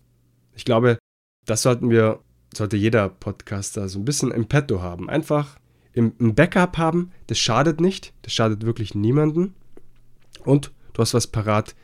Ich 0.55 0.65
glaube, 0.65 0.97
das 1.45 1.61
sollten 1.61 1.89
wir, 1.89 2.19
sollte 2.53 2.77
jeder 2.77 3.09
Podcaster 3.09 3.89
so 3.89 3.99
ein 3.99 4.05
bisschen 4.05 4.31
im 4.31 4.47
Petto 4.47 4.81
haben. 4.81 5.09
Einfach 5.09 5.57
im, 5.93 6.13
im 6.19 6.35
Backup 6.35 6.77
haben, 6.77 7.11
das 7.27 7.39
schadet 7.39 7.81
nicht, 7.81 8.13
das 8.21 8.33
schadet 8.33 8.65
wirklich 8.65 8.95
niemanden. 8.95 9.53
Und 10.43 10.71
du 10.93 11.01
hast 11.01 11.13
was 11.13 11.27
parat, 11.27 11.75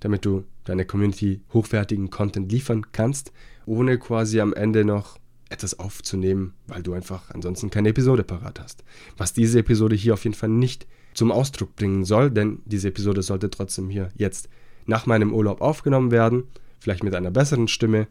damit 0.00 0.24
du 0.24 0.44
deiner 0.64 0.84
Community 0.84 1.40
hochwertigen 1.52 2.10
Content 2.10 2.50
liefern 2.50 2.92
kannst, 2.92 3.32
ohne 3.66 3.98
quasi 3.98 4.40
am 4.40 4.52
Ende 4.52 4.84
noch 4.84 5.18
etwas 5.52 5.78
aufzunehmen, 5.78 6.54
weil 6.66 6.82
du 6.82 6.92
einfach 6.92 7.30
ansonsten 7.30 7.70
keine 7.70 7.90
Episode 7.90 8.24
parat 8.24 8.60
hast. 8.60 8.84
Was 9.16 9.32
diese 9.32 9.58
Episode 9.60 9.96
hier 9.96 10.14
auf 10.14 10.24
jeden 10.24 10.34
Fall 10.34 10.48
nicht 10.48 10.86
zum 11.14 11.30
Ausdruck 11.30 11.76
bringen 11.76 12.04
soll, 12.04 12.30
denn 12.30 12.60
diese 12.64 12.88
Episode 12.88 13.22
sollte 13.22 13.50
trotzdem 13.50 13.90
hier 13.90 14.10
jetzt 14.16 14.48
nach 14.86 15.06
meinem 15.06 15.32
Urlaub 15.32 15.60
aufgenommen 15.60 16.10
werden, 16.10 16.44
vielleicht 16.78 17.04
mit 17.04 17.14
einer 17.14 17.30
besseren 17.30 17.68
Stimme, 17.68 18.08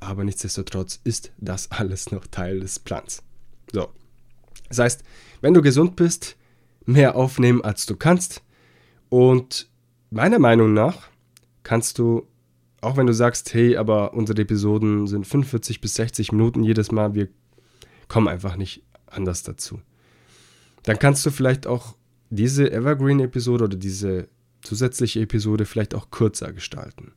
aber 0.00 0.24
nichtsdestotrotz 0.24 1.00
ist 1.04 1.32
das 1.38 1.70
alles 1.70 2.10
noch 2.10 2.26
Teil 2.26 2.60
des 2.60 2.78
Plans. 2.78 3.22
So. 3.72 3.88
Das 4.68 4.78
heißt, 4.78 5.02
wenn 5.40 5.54
du 5.54 5.62
gesund 5.62 5.96
bist, 5.96 6.36
mehr 6.84 7.16
aufnehmen 7.16 7.62
als 7.62 7.86
du 7.86 7.96
kannst 7.96 8.42
und 9.08 9.68
meiner 10.10 10.38
Meinung 10.38 10.72
nach 10.72 11.08
kannst 11.62 11.98
du, 11.98 12.26
auch 12.80 12.96
wenn 12.96 13.06
du 13.06 13.14
sagst, 13.14 13.52
hey, 13.54 13.76
aber 13.76 14.14
unsere 14.14 14.40
Episoden 14.40 15.06
sind 15.06 15.26
45 15.26 15.80
bis 15.80 15.94
60 15.94 16.32
Minuten 16.32 16.62
jedes 16.62 16.92
Mal, 16.92 17.14
wir 17.14 17.28
kommen 18.06 18.28
einfach 18.28 18.56
nicht 18.56 18.82
anders 19.06 19.42
dazu. 19.42 19.80
Dann 20.84 20.98
kannst 20.98 21.24
du 21.26 21.30
vielleicht 21.30 21.66
auch 21.66 21.96
diese 22.30 22.70
Evergreen-Episode 22.70 23.64
oder 23.64 23.76
diese 23.76 24.28
zusätzliche 24.62 25.20
Episode 25.20 25.64
vielleicht 25.64 25.94
auch 25.94 26.10
kürzer 26.10 26.52
gestalten. 26.52 27.12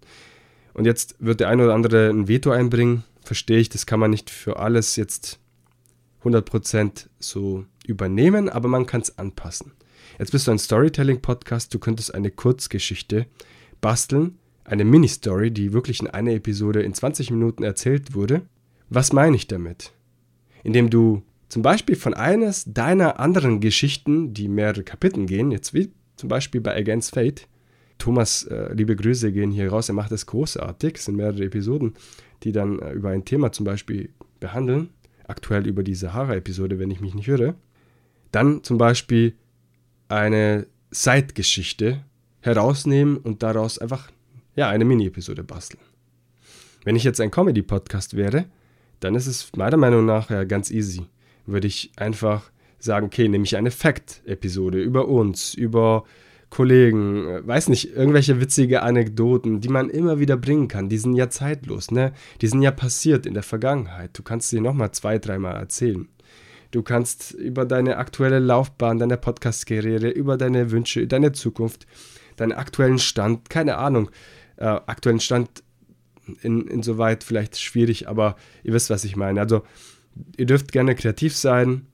Und 0.73 0.85
jetzt 0.85 1.15
wird 1.19 1.39
der 1.39 1.49
eine 1.49 1.65
oder 1.65 1.73
andere 1.73 2.09
ein 2.09 2.27
Veto 2.27 2.51
einbringen. 2.51 3.03
Verstehe 3.23 3.59
ich, 3.59 3.69
das 3.69 3.85
kann 3.85 3.99
man 3.99 4.11
nicht 4.11 4.29
für 4.29 4.57
alles 4.57 4.95
jetzt 4.95 5.39
100% 6.23 7.07
so 7.19 7.65
übernehmen, 7.85 8.49
aber 8.49 8.67
man 8.67 8.85
kann 8.85 9.01
es 9.01 9.17
anpassen. 9.17 9.73
Jetzt 10.19 10.31
bist 10.31 10.47
du 10.47 10.51
ein 10.51 10.59
Storytelling-Podcast, 10.59 11.73
du 11.73 11.79
könntest 11.79 12.13
eine 12.13 12.31
Kurzgeschichte 12.31 13.25
basteln, 13.79 14.37
eine 14.71 14.85
Mini-Story, 14.85 15.51
die 15.51 15.73
wirklich 15.73 15.99
in 15.99 16.07
einer 16.07 16.31
Episode 16.31 16.81
in 16.81 16.93
20 16.93 17.29
Minuten 17.31 17.63
erzählt 17.63 18.13
wurde. 18.13 18.43
Was 18.89 19.11
meine 19.11 19.35
ich 19.35 19.47
damit? 19.47 19.91
Indem 20.63 20.89
du 20.89 21.23
zum 21.49 21.61
Beispiel 21.61 21.97
von 21.97 22.13
eines 22.13 22.63
deiner 22.65 23.19
anderen 23.19 23.59
Geschichten, 23.59 24.33
die 24.33 24.47
mehrere 24.47 24.83
Kapitel 24.83 25.25
gehen, 25.25 25.51
jetzt 25.51 25.73
wie 25.73 25.91
zum 26.15 26.29
Beispiel 26.29 26.61
bei 26.61 26.73
Against 26.75 27.13
Fate, 27.13 27.49
Thomas, 27.97 28.45
äh, 28.45 28.73
liebe 28.73 28.95
Grüße 28.95 29.33
gehen 29.33 29.51
hier 29.51 29.69
raus, 29.69 29.89
er 29.89 29.95
macht 29.95 30.11
das 30.11 30.25
großartig, 30.25 30.95
es 30.95 31.05
sind 31.05 31.17
mehrere 31.17 31.43
Episoden, 31.43 31.93
die 32.43 32.53
dann 32.53 32.79
äh, 32.79 32.93
über 32.93 33.09
ein 33.09 33.25
Thema 33.25 33.51
zum 33.51 33.65
Beispiel 33.65 34.09
behandeln, 34.39 34.89
aktuell 35.27 35.67
über 35.67 35.83
die 35.83 35.95
Sahara-Episode, 35.95 36.79
wenn 36.79 36.91
ich 36.91 37.01
mich 37.01 37.13
nicht 37.13 37.27
irre. 37.27 37.55
Dann 38.31 38.63
zum 38.63 38.77
Beispiel 38.77 39.35
eine 40.07 40.67
Side-Geschichte 40.91 42.05
herausnehmen 42.39 43.17
und 43.17 43.43
daraus 43.43 43.77
einfach 43.77 44.09
ja, 44.55 44.69
eine 44.69 44.85
Mini-Episode 44.85 45.43
basteln. 45.43 45.81
Wenn 46.83 46.95
ich 46.95 47.03
jetzt 47.03 47.21
ein 47.21 47.31
Comedy-Podcast 47.31 48.15
wäre, 48.15 48.45
dann 48.99 49.15
ist 49.15 49.27
es 49.27 49.51
meiner 49.55 49.77
Meinung 49.77 50.05
nach 50.05 50.29
ja 50.29 50.43
ganz 50.43 50.71
easy. 50.71 51.05
Würde 51.45 51.67
ich 51.67 51.91
einfach 51.95 52.51
sagen, 52.79 53.07
okay, 53.07 53.27
nehme 53.27 53.43
ich 53.43 53.55
eine 53.55 53.71
Fact-Episode 53.71 54.81
über 54.81 55.07
uns, 55.07 55.53
über 55.53 56.03
Kollegen, 56.49 57.27
äh, 57.27 57.47
weiß 57.47 57.69
nicht, 57.69 57.95
irgendwelche 57.95 58.41
witzige 58.41 58.83
Anekdoten, 58.83 59.61
die 59.61 59.69
man 59.69 59.89
immer 59.89 60.19
wieder 60.19 60.37
bringen 60.37 60.67
kann. 60.67 60.89
Die 60.89 60.97
sind 60.97 61.15
ja 61.15 61.29
zeitlos, 61.29 61.91
ne? 61.91 62.11
Die 62.41 62.47
sind 62.47 62.61
ja 62.61 62.71
passiert 62.71 63.25
in 63.25 63.33
der 63.33 63.43
Vergangenheit. 63.43 64.11
Du 64.17 64.21
kannst 64.21 64.49
sie 64.49 64.59
nochmal 64.59 64.91
zwei, 64.91 65.17
dreimal 65.17 65.55
erzählen. 65.55 66.09
Du 66.71 66.83
kannst 66.83 67.31
über 67.31 67.65
deine 67.65 67.97
aktuelle 67.97 68.39
Laufbahn, 68.39 68.99
deine 68.99 69.17
Podcast-Karriere, 69.17 70.09
über 70.09 70.37
deine 70.37 70.71
Wünsche, 70.71 71.07
deine 71.07 71.31
Zukunft, 71.31 71.87
deinen 72.35 72.53
aktuellen 72.53 72.99
Stand, 72.99 73.49
keine 73.49 73.77
Ahnung, 73.77 74.09
äh, 74.61 74.79
aktuellen 74.85 75.19
Stand 75.19 75.63
in, 76.41 76.67
insoweit 76.67 77.23
vielleicht 77.23 77.59
schwierig, 77.59 78.07
aber 78.07 78.35
ihr 78.63 78.73
wisst, 78.73 78.89
was 78.89 79.03
ich 79.03 79.15
meine. 79.15 79.41
Also, 79.41 79.63
ihr 80.37 80.45
dürft 80.45 80.71
gerne 80.71 80.95
kreativ 80.95 81.35
sein, 81.35 81.87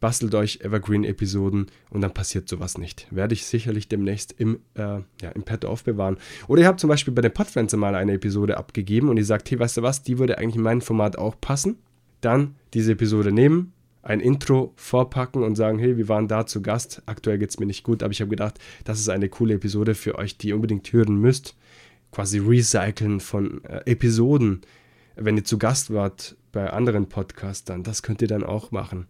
bastelt 0.00 0.34
euch 0.34 0.60
Evergreen-Episoden 0.60 1.66
und 1.90 2.00
dann 2.00 2.12
passiert 2.12 2.48
sowas 2.48 2.78
nicht. 2.78 3.06
Werde 3.10 3.34
ich 3.34 3.46
sicherlich 3.46 3.88
demnächst 3.88 4.32
im, 4.32 4.60
äh, 4.74 5.00
ja, 5.22 5.30
im 5.34 5.42
Pad 5.42 5.64
aufbewahren. 5.64 6.18
Oder 6.46 6.62
ihr 6.62 6.68
habt 6.68 6.80
zum 6.80 6.88
Beispiel 6.88 7.14
bei 7.14 7.22
den 7.22 7.32
Podfriends 7.32 7.74
mal 7.76 7.94
eine 7.94 8.12
Episode 8.12 8.58
abgegeben 8.58 9.08
und 9.08 9.16
ihr 9.16 9.24
sagt, 9.24 9.50
hey, 9.50 9.58
weißt 9.58 9.78
du 9.78 9.82
was, 9.82 10.02
die 10.02 10.18
würde 10.18 10.38
eigentlich 10.38 10.56
in 10.56 10.62
mein 10.62 10.80
Format 10.80 11.18
auch 11.18 11.40
passen. 11.40 11.78
Dann 12.20 12.54
diese 12.74 12.92
Episode 12.92 13.32
nehmen, 13.32 13.72
ein 14.02 14.20
Intro 14.20 14.72
vorpacken 14.76 15.42
und 15.42 15.56
sagen, 15.56 15.78
hey, 15.78 15.96
wir 15.96 16.08
waren 16.08 16.28
da 16.28 16.46
zu 16.46 16.62
Gast, 16.62 17.02
aktuell 17.06 17.38
geht 17.38 17.50
es 17.50 17.58
mir 17.58 17.66
nicht 17.66 17.82
gut, 17.82 18.02
aber 18.02 18.12
ich 18.12 18.20
habe 18.20 18.30
gedacht, 18.30 18.58
das 18.84 18.98
ist 18.98 19.08
eine 19.08 19.28
coole 19.28 19.54
Episode 19.54 19.94
für 19.94 20.16
euch, 20.16 20.36
die 20.36 20.48
ihr 20.48 20.54
unbedingt 20.54 20.92
hören 20.92 21.16
müsst. 21.16 21.54
Quasi 22.12 22.38
recyceln 22.38 23.20
von 23.20 23.64
äh, 23.64 23.82
Episoden, 23.90 24.62
wenn 25.16 25.36
ihr 25.36 25.44
zu 25.44 25.58
Gast 25.58 25.92
wart 25.92 26.36
bei 26.52 26.70
anderen 26.70 27.08
Podcastern, 27.08 27.82
das 27.82 28.02
könnt 28.02 28.22
ihr 28.22 28.28
dann 28.28 28.42
auch 28.42 28.70
machen. 28.70 29.06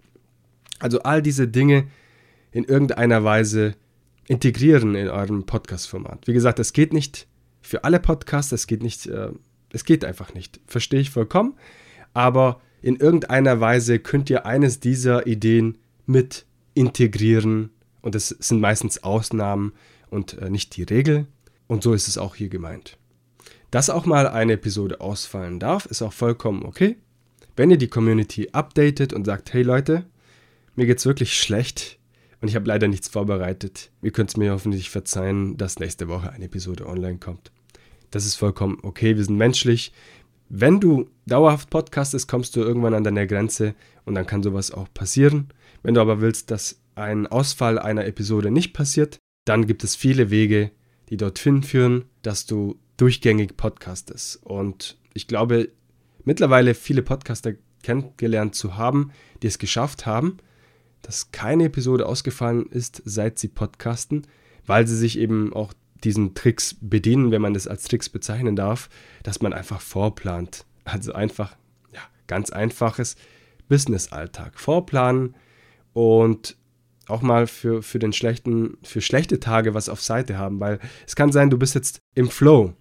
Also 0.79 1.01
all 1.03 1.23
diese 1.23 1.49
Dinge 1.49 1.89
in 2.53 2.65
irgendeiner 2.65 3.25
Weise 3.25 3.75
integrieren 4.27 4.95
in 4.95 5.09
eurem 5.09 5.45
Podcast-Format. 5.45 6.27
Wie 6.27 6.33
gesagt, 6.33 6.59
es 6.59 6.73
geht 6.73 6.93
nicht 6.93 7.27
für 7.63 7.85
alle 7.85 8.01
Podcasts, 8.01 8.53
es 8.53 8.67
geht 8.67 8.83
nicht, 8.83 9.07
äh, 9.07 9.31
geht 9.85 10.05
einfach 10.05 10.35
nicht. 10.35 10.61
Verstehe 10.67 11.01
ich 11.01 11.11
vollkommen, 11.11 11.55
aber 12.13 12.61
in 12.83 12.97
irgendeiner 12.97 13.61
Weise 13.61 13.99
könnt 13.99 14.31
ihr 14.31 14.47
eines 14.47 14.81
dieser 14.81 15.27
Ideen 15.27 15.79
mit 16.07 16.47
integrieren 16.75 17.71
und 18.01 18.15
es 18.15 18.29
sind 18.29 18.61
meistens 18.61 19.03
Ausnahmen 19.03 19.73
und 20.09 20.39
äh, 20.39 20.51
nicht 20.51 20.77
die 20.77 20.85
Regel 20.85 21.27
und 21.71 21.85
so 21.85 21.95
ist 21.95 22.09
es 22.09 22.19
auch 22.19 22.35
hier 22.35 22.49
gemeint. 22.49 22.99
Dass 23.71 23.91
auch 23.91 24.05
mal 24.05 24.27
eine 24.27 24.55
Episode 24.55 25.01
ausfallen 25.01 25.61
darf, 25.61 25.87
ist 25.87 26.03
auch 26.03 26.13
vollkommen 26.13 26.65
okay. 26.65 26.97
Wenn 27.55 27.71
ihr 27.71 27.79
die 27.79 27.87
Community 27.87 28.49
updatet 28.51 29.13
und 29.13 29.25
sagt, 29.25 29.53
hey 29.53 29.63
Leute, 29.63 30.05
mir 30.75 30.87
geht's 30.87 31.07
wirklich 31.07 31.39
schlecht 31.39 32.01
und 32.41 32.49
ich 32.49 32.57
habe 32.57 32.67
leider 32.67 32.89
nichts 32.89 33.07
vorbereitet. 33.07 33.93
Ihr 34.03 34.11
könnt 34.11 34.31
es 34.31 34.37
mir 34.37 34.51
hoffentlich 34.51 34.91
verzeihen, 34.91 35.59
dass 35.59 35.79
nächste 35.79 36.09
Woche 36.09 36.33
eine 36.33 36.47
Episode 36.47 36.87
online 36.87 37.19
kommt. 37.19 37.53
Das 38.11 38.27
ist 38.27 38.35
vollkommen 38.35 38.79
okay, 38.83 39.17
wir 39.17 39.25
sind 39.25 39.37
menschlich. 39.37 39.93
Wenn 40.49 40.81
du 40.81 41.09
dauerhaft 41.27 41.71
podcastest, 41.71 42.27
kommst 42.27 42.57
du 42.57 42.63
irgendwann 42.63 42.95
an 42.95 43.05
deine 43.05 43.29
Grenze 43.29 43.77
und 44.05 44.17
dann 44.17 44.27
kann 44.27 44.43
sowas 44.43 44.73
auch 44.73 44.93
passieren. 44.93 45.53
Wenn 45.85 45.95
du 45.95 46.01
aber 46.01 46.21
willst, 46.21 46.51
dass 46.51 46.81
ein 46.97 47.29
Ausfall 47.29 47.79
einer 47.79 48.07
Episode 48.07 48.51
nicht 48.51 48.73
passiert, 48.73 49.19
dann 49.45 49.69
gibt 49.69 49.85
es 49.85 49.95
viele 49.95 50.31
Wege, 50.31 50.73
die 51.11 51.17
dorthin 51.17 51.63
führen, 51.63 52.05
dass 52.23 52.47
du 52.47 52.79
durchgängig 52.97 53.57
podcastest. 53.57 54.41
Und 54.45 54.97
ich 55.13 55.27
glaube, 55.27 55.71
mittlerweile 56.25 56.75
viele 56.75 57.03
Podcaster 57.03 57.55
kennengelernt 57.83 58.55
zu 58.55 58.77
haben, 58.77 59.11
die 59.43 59.49
es 59.49 59.59
geschafft 59.59 60.07
haben, 60.07 60.39
dass 61.03 61.33
keine 61.33 61.65
Episode 61.65 62.07
ausgefallen 62.07 62.67
ist, 62.67 63.03
seit 63.05 63.39
sie 63.39 63.49
podcasten, 63.49 64.27
weil 64.67 64.87
sie 64.87 64.97
sich 64.97 65.19
eben 65.19 65.53
auch 65.53 65.73
diesen 66.05 66.35
Tricks 66.35 66.77
bedienen, 66.81 67.31
wenn 67.31 67.43
man 67.43 67.55
das 67.55 67.67
als 67.67 67.85
Tricks 67.85 68.09
bezeichnen 68.09 68.57
darf, 68.57 68.89
dass 69.23 69.41
man 69.43 69.53
einfach 69.53 69.81
vorplant. 69.81 70.65
Also 70.85 71.13
einfach, 71.13 71.57
ja, 71.93 72.01
ganz 72.27 72.51
einfaches 72.51 73.17
Business-Alltag. 73.69 74.59
Vorplanen 74.59 75.35
und 75.93 76.57
auch 77.11 77.23
mal 77.23 77.47
für, 77.47 77.83
für 77.83 77.99
den 77.99 78.13
schlechten, 78.13 78.79
für 78.83 79.01
schlechte 79.01 79.41
Tage 79.41 79.75
was 79.75 79.89
auf 79.89 80.01
Seite 80.01 80.39
haben, 80.39 80.61
weil 80.61 80.79
es 81.07 81.17
kann 81.17 81.33
sein, 81.33 81.51
du 81.51 81.59
bist 81.59 81.75
jetzt 81.75 82.01
im 82.15 82.29
Flow 82.29 82.75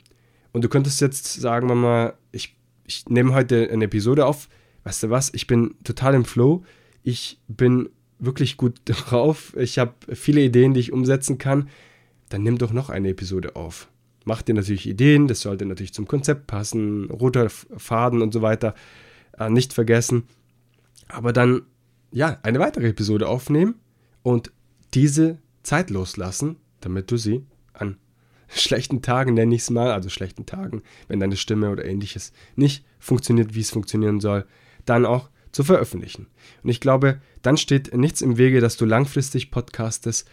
und 0.52 0.64
du 0.64 0.70
könntest 0.70 1.02
jetzt 1.02 1.34
sagen 1.34 1.68
wir 1.68 1.76
mal, 1.76 2.14
ich, 2.32 2.56
ich 2.86 3.08
nehme 3.08 3.34
heute 3.34 3.70
eine 3.72 3.86
Episode 3.86 4.26
auf, 4.26 4.50
weißt 4.84 5.04
du 5.04 5.10
was, 5.10 5.34
ich 5.34 5.48
bin 5.48 5.76
total 5.84 6.14
im 6.16 6.26
Flow, 6.26 6.64
ich 7.04 7.40
bin 7.48 7.90
wirklich 8.20 8.58
gut 8.58 8.82
drauf, 8.86 9.56
ich 9.58 9.80
habe 9.80 9.94
viele 10.14 10.42
Ideen, 10.42 10.74
die 10.74 10.80
ich 10.82 10.94
umsetzen 10.94 11.38
kann, 11.38 11.70
dann 12.30 12.44
nimm 12.44 12.58
doch 12.58 12.72
noch 12.72 12.90
eine 12.90 13.10
Episode 13.10 13.56
auf. 13.56 13.90
Mach 14.26 14.42
dir 14.42 14.54
natürlich 14.54 14.88
Ideen, 14.88 15.28
das 15.28 15.42
sollte 15.42 15.66
natürlich 15.66 15.94
zum 15.94 16.08
Konzept 16.08 16.46
passen, 16.46 17.10
roter 17.10 17.50
Faden 17.50 18.22
und 18.22 18.34
so 18.34 18.42
weiter, 18.42 18.76
äh, 19.38 19.50
nicht 19.50 19.74
vergessen. 19.74 20.24
Aber 21.08 21.34
dann, 21.34 21.64
ja, 22.12 22.38
eine 22.44 22.60
weitere 22.60 22.90
Episode 22.90 23.28
aufnehmen 23.28 23.76
und 24.24 24.52
diese 24.94 25.38
Zeit 25.64 25.90
loslassen, 25.90 26.58
damit 26.82 27.12
du 27.12 27.18
sie 27.18 27.46
an 27.74 27.98
schlechten 28.48 29.02
Tagen, 29.02 29.34
nenne 29.34 29.54
ich 29.56 29.62
es 29.62 29.70
mal, 29.70 29.92
also 29.92 30.10
schlechten 30.10 30.46
Tagen, 30.46 30.82
wenn 31.08 31.20
deine 31.20 31.38
Stimme 31.38 31.70
oder 31.70 31.86
ähnliches 31.86 32.34
nicht 32.56 32.86
funktioniert, 32.98 33.54
wie 33.54 33.62
es 33.62 33.70
funktionieren 33.70 34.20
soll, 34.20 34.46
dann 34.86 35.06
auch 35.06 35.30
zu 35.52 35.64
veröffentlichen. 35.64 36.28
Und 36.64 36.70
ich 36.70 36.80
glaube, 36.80 37.22
dann 37.42 37.58
steht 37.58 37.96
nichts 37.96 38.22
im 38.22 38.38
Wege, 38.38 38.62
dass 38.62 38.78
du 38.78 38.86
langfristig 38.86 39.52
podcastest 39.52 40.28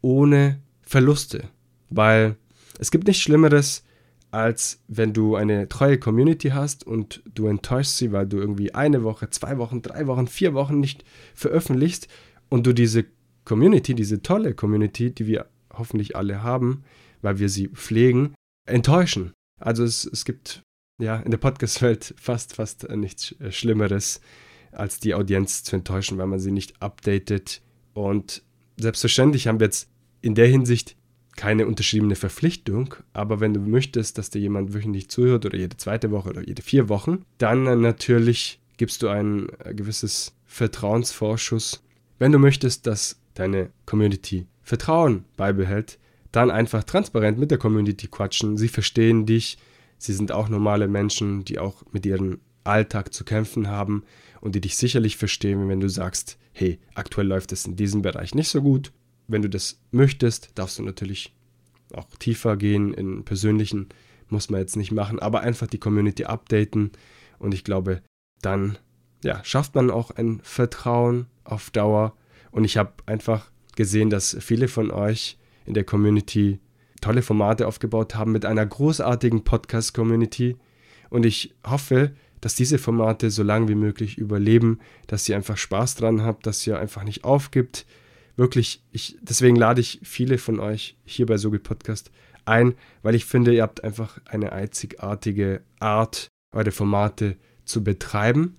ohne 0.00 0.60
Verluste, 0.82 1.48
weil 1.88 2.36
es 2.78 2.90
gibt 2.90 3.06
nichts 3.06 3.22
Schlimmeres, 3.22 3.84
als 4.30 4.80
wenn 4.86 5.12
du 5.12 5.34
eine 5.34 5.68
treue 5.68 5.98
Community 5.98 6.50
hast 6.50 6.86
und 6.86 7.22
du 7.34 7.46
enttäuschst 7.46 7.98
sie, 7.98 8.12
weil 8.12 8.26
du 8.26 8.38
irgendwie 8.38 8.74
eine 8.74 9.02
Woche, 9.02 9.30
zwei 9.30 9.58
Wochen, 9.58 9.82
drei 9.82 10.06
Wochen, 10.06 10.28
vier 10.28 10.54
Wochen 10.54 10.78
nicht 10.78 11.04
veröffentlichst 11.34 12.06
und 12.48 12.66
du 12.66 12.72
diese 12.72 13.06
Community, 13.44 13.94
diese 13.94 14.22
tolle 14.22 14.54
Community, 14.54 15.14
die 15.14 15.26
wir 15.26 15.46
hoffentlich 15.72 16.16
alle 16.16 16.42
haben, 16.42 16.84
weil 17.22 17.38
wir 17.38 17.48
sie 17.48 17.68
pflegen, 17.68 18.34
enttäuschen. 18.66 19.32
Also 19.58 19.84
es, 19.84 20.04
es 20.04 20.24
gibt 20.24 20.62
ja 21.00 21.16
in 21.16 21.30
der 21.30 21.38
Podcast-Welt 21.38 22.14
fast, 22.20 22.54
fast 22.54 22.88
nichts 22.90 23.34
Schlimmeres, 23.50 24.20
als 24.72 25.00
die 25.00 25.14
Audienz 25.14 25.64
zu 25.64 25.76
enttäuschen, 25.76 26.18
weil 26.18 26.26
man 26.26 26.38
sie 26.38 26.52
nicht 26.52 26.80
updatet. 26.80 27.60
Und 27.92 28.42
selbstverständlich 28.76 29.48
haben 29.48 29.60
wir 29.60 29.66
jetzt 29.66 29.88
in 30.20 30.34
der 30.34 30.46
Hinsicht 30.46 30.96
keine 31.36 31.66
unterschriebene 31.66 32.16
Verpflichtung, 32.16 32.94
aber 33.12 33.40
wenn 33.40 33.54
du 33.54 33.60
möchtest, 33.60 34.18
dass 34.18 34.30
dir 34.30 34.40
jemand 34.40 34.74
wöchentlich 34.74 35.08
zuhört 35.08 35.46
oder 35.46 35.56
jede 35.56 35.76
zweite 35.76 36.10
Woche 36.10 36.28
oder 36.28 36.46
jede 36.46 36.62
vier 36.62 36.88
Wochen, 36.88 37.24
dann 37.38 37.80
natürlich 37.80 38.60
gibst 38.76 39.02
du 39.02 39.08
ein 39.08 39.48
gewisses 39.74 40.34
Vertrauensvorschuss. 40.44 41.82
Wenn 42.18 42.32
du 42.32 42.38
möchtest, 42.38 42.86
dass 42.86 43.19
deine 43.34 43.70
Community 43.86 44.46
Vertrauen 44.62 45.24
beibehält, 45.36 45.98
dann 46.32 46.50
einfach 46.50 46.84
transparent 46.84 47.38
mit 47.38 47.50
der 47.50 47.58
Community 47.58 48.06
quatschen. 48.06 48.56
Sie 48.56 48.68
verstehen 48.68 49.26
dich. 49.26 49.58
Sie 49.98 50.12
sind 50.12 50.32
auch 50.32 50.48
normale 50.48 50.88
Menschen, 50.88 51.44
die 51.44 51.58
auch 51.58 51.82
mit 51.92 52.06
ihrem 52.06 52.40
Alltag 52.64 53.12
zu 53.12 53.24
kämpfen 53.24 53.68
haben 53.68 54.04
und 54.40 54.54
die 54.54 54.60
dich 54.60 54.76
sicherlich 54.76 55.16
verstehen, 55.16 55.68
wenn 55.68 55.80
du 55.80 55.88
sagst, 55.88 56.38
hey, 56.52 56.78
aktuell 56.94 57.26
läuft 57.26 57.52
es 57.52 57.66
in 57.66 57.76
diesem 57.76 58.02
Bereich 58.02 58.34
nicht 58.34 58.48
so 58.48 58.62
gut. 58.62 58.92
Wenn 59.28 59.42
du 59.42 59.48
das 59.48 59.80
möchtest, 59.90 60.50
darfst 60.54 60.78
du 60.78 60.82
natürlich 60.82 61.34
auch 61.92 62.06
tiefer 62.18 62.56
gehen 62.56 62.94
in 62.94 63.24
persönlichen, 63.24 63.88
muss 64.28 64.50
man 64.50 64.60
jetzt 64.60 64.76
nicht 64.76 64.92
machen, 64.92 65.18
aber 65.18 65.40
einfach 65.40 65.66
die 65.66 65.78
Community 65.78 66.24
updaten 66.24 66.92
und 67.38 67.52
ich 67.54 67.64
glaube, 67.64 68.02
dann 68.42 68.78
ja, 69.24 69.42
schafft 69.44 69.74
man 69.74 69.90
auch 69.90 70.10
ein 70.12 70.40
Vertrauen 70.42 71.26
auf 71.44 71.70
Dauer 71.70 72.14
und 72.50 72.64
ich 72.64 72.76
habe 72.76 72.92
einfach 73.06 73.50
gesehen, 73.76 74.10
dass 74.10 74.36
viele 74.40 74.68
von 74.68 74.90
euch 74.90 75.38
in 75.66 75.74
der 75.74 75.84
Community 75.84 76.60
tolle 77.00 77.22
Formate 77.22 77.66
aufgebaut 77.66 78.14
haben 78.14 78.32
mit 78.32 78.44
einer 78.44 78.66
großartigen 78.66 79.44
Podcast-Community. 79.44 80.56
Und 81.08 81.24
ich 81.24 81.54
hoffe, 81.66 82.12
dass 82.40 82.54
diese 82.54 82.78
Formate 82.78 83.30
so 83.30 83.42
lange 83.42 83.68
wie 83.68 83.74
möglich 83.74 84.18
überleben, 84.18 84.80
dass 85.06 85.28
ihr 85.28 85.36
einfach 85.36 85.56
Spaß 85.56 85.96
dran 85.96 86.22
habt, 86.22 86.46
dass 86.46 86.66
ihr 86.66 86.78
einfach 86.78 87.04
nicht 87.04 87.24
aufgibt. 87.24 87.86
Wirklich, 88.36 88.82
ich, 88.90 89.18
deswegen 89.20 89.56
lade 89.56 89.80
ich 89.80 90.00
viele 90.02 90.38
von 90.38 90.60
euch 90.60 90.96
hier 91.04 91.26
bei 91.26 91.36
Sogi 91.36 91.58
Podcast 91.58 92.10
ein, 92.44 92.74
weil 93.02 93.14
ich 93.14 93.26
finde, 93.26 93.54
ihr 93.54 93.62
habt 93.62 93.84
einfach 93.84 94.18
eine 94.26 94.52
einzigartige 94.52 95.62
Art, 95.78 96.28
eure 96.52 96.70
Formate 96.70 97.36
zu 97.64 97.84
betreiben. 97.84 98.56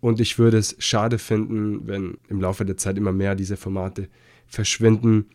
Und 0.00 0.20
ich 0.20 0.38
würde 0.38 0.58
es 0.58 0.76
schade 0.78 1.18
finden, 1.18 1.86
wenn 1.86 2.18
im 2.28 2.40
Laufe 2.40 2.64
der 2.64 2.76
Zeit 2.76 2.96
immer 2.96 3.12
mehr 3.12 3.34
diese 3.34 3.56
Formate 3.56 4.08
verschwinden, 4.46 5.26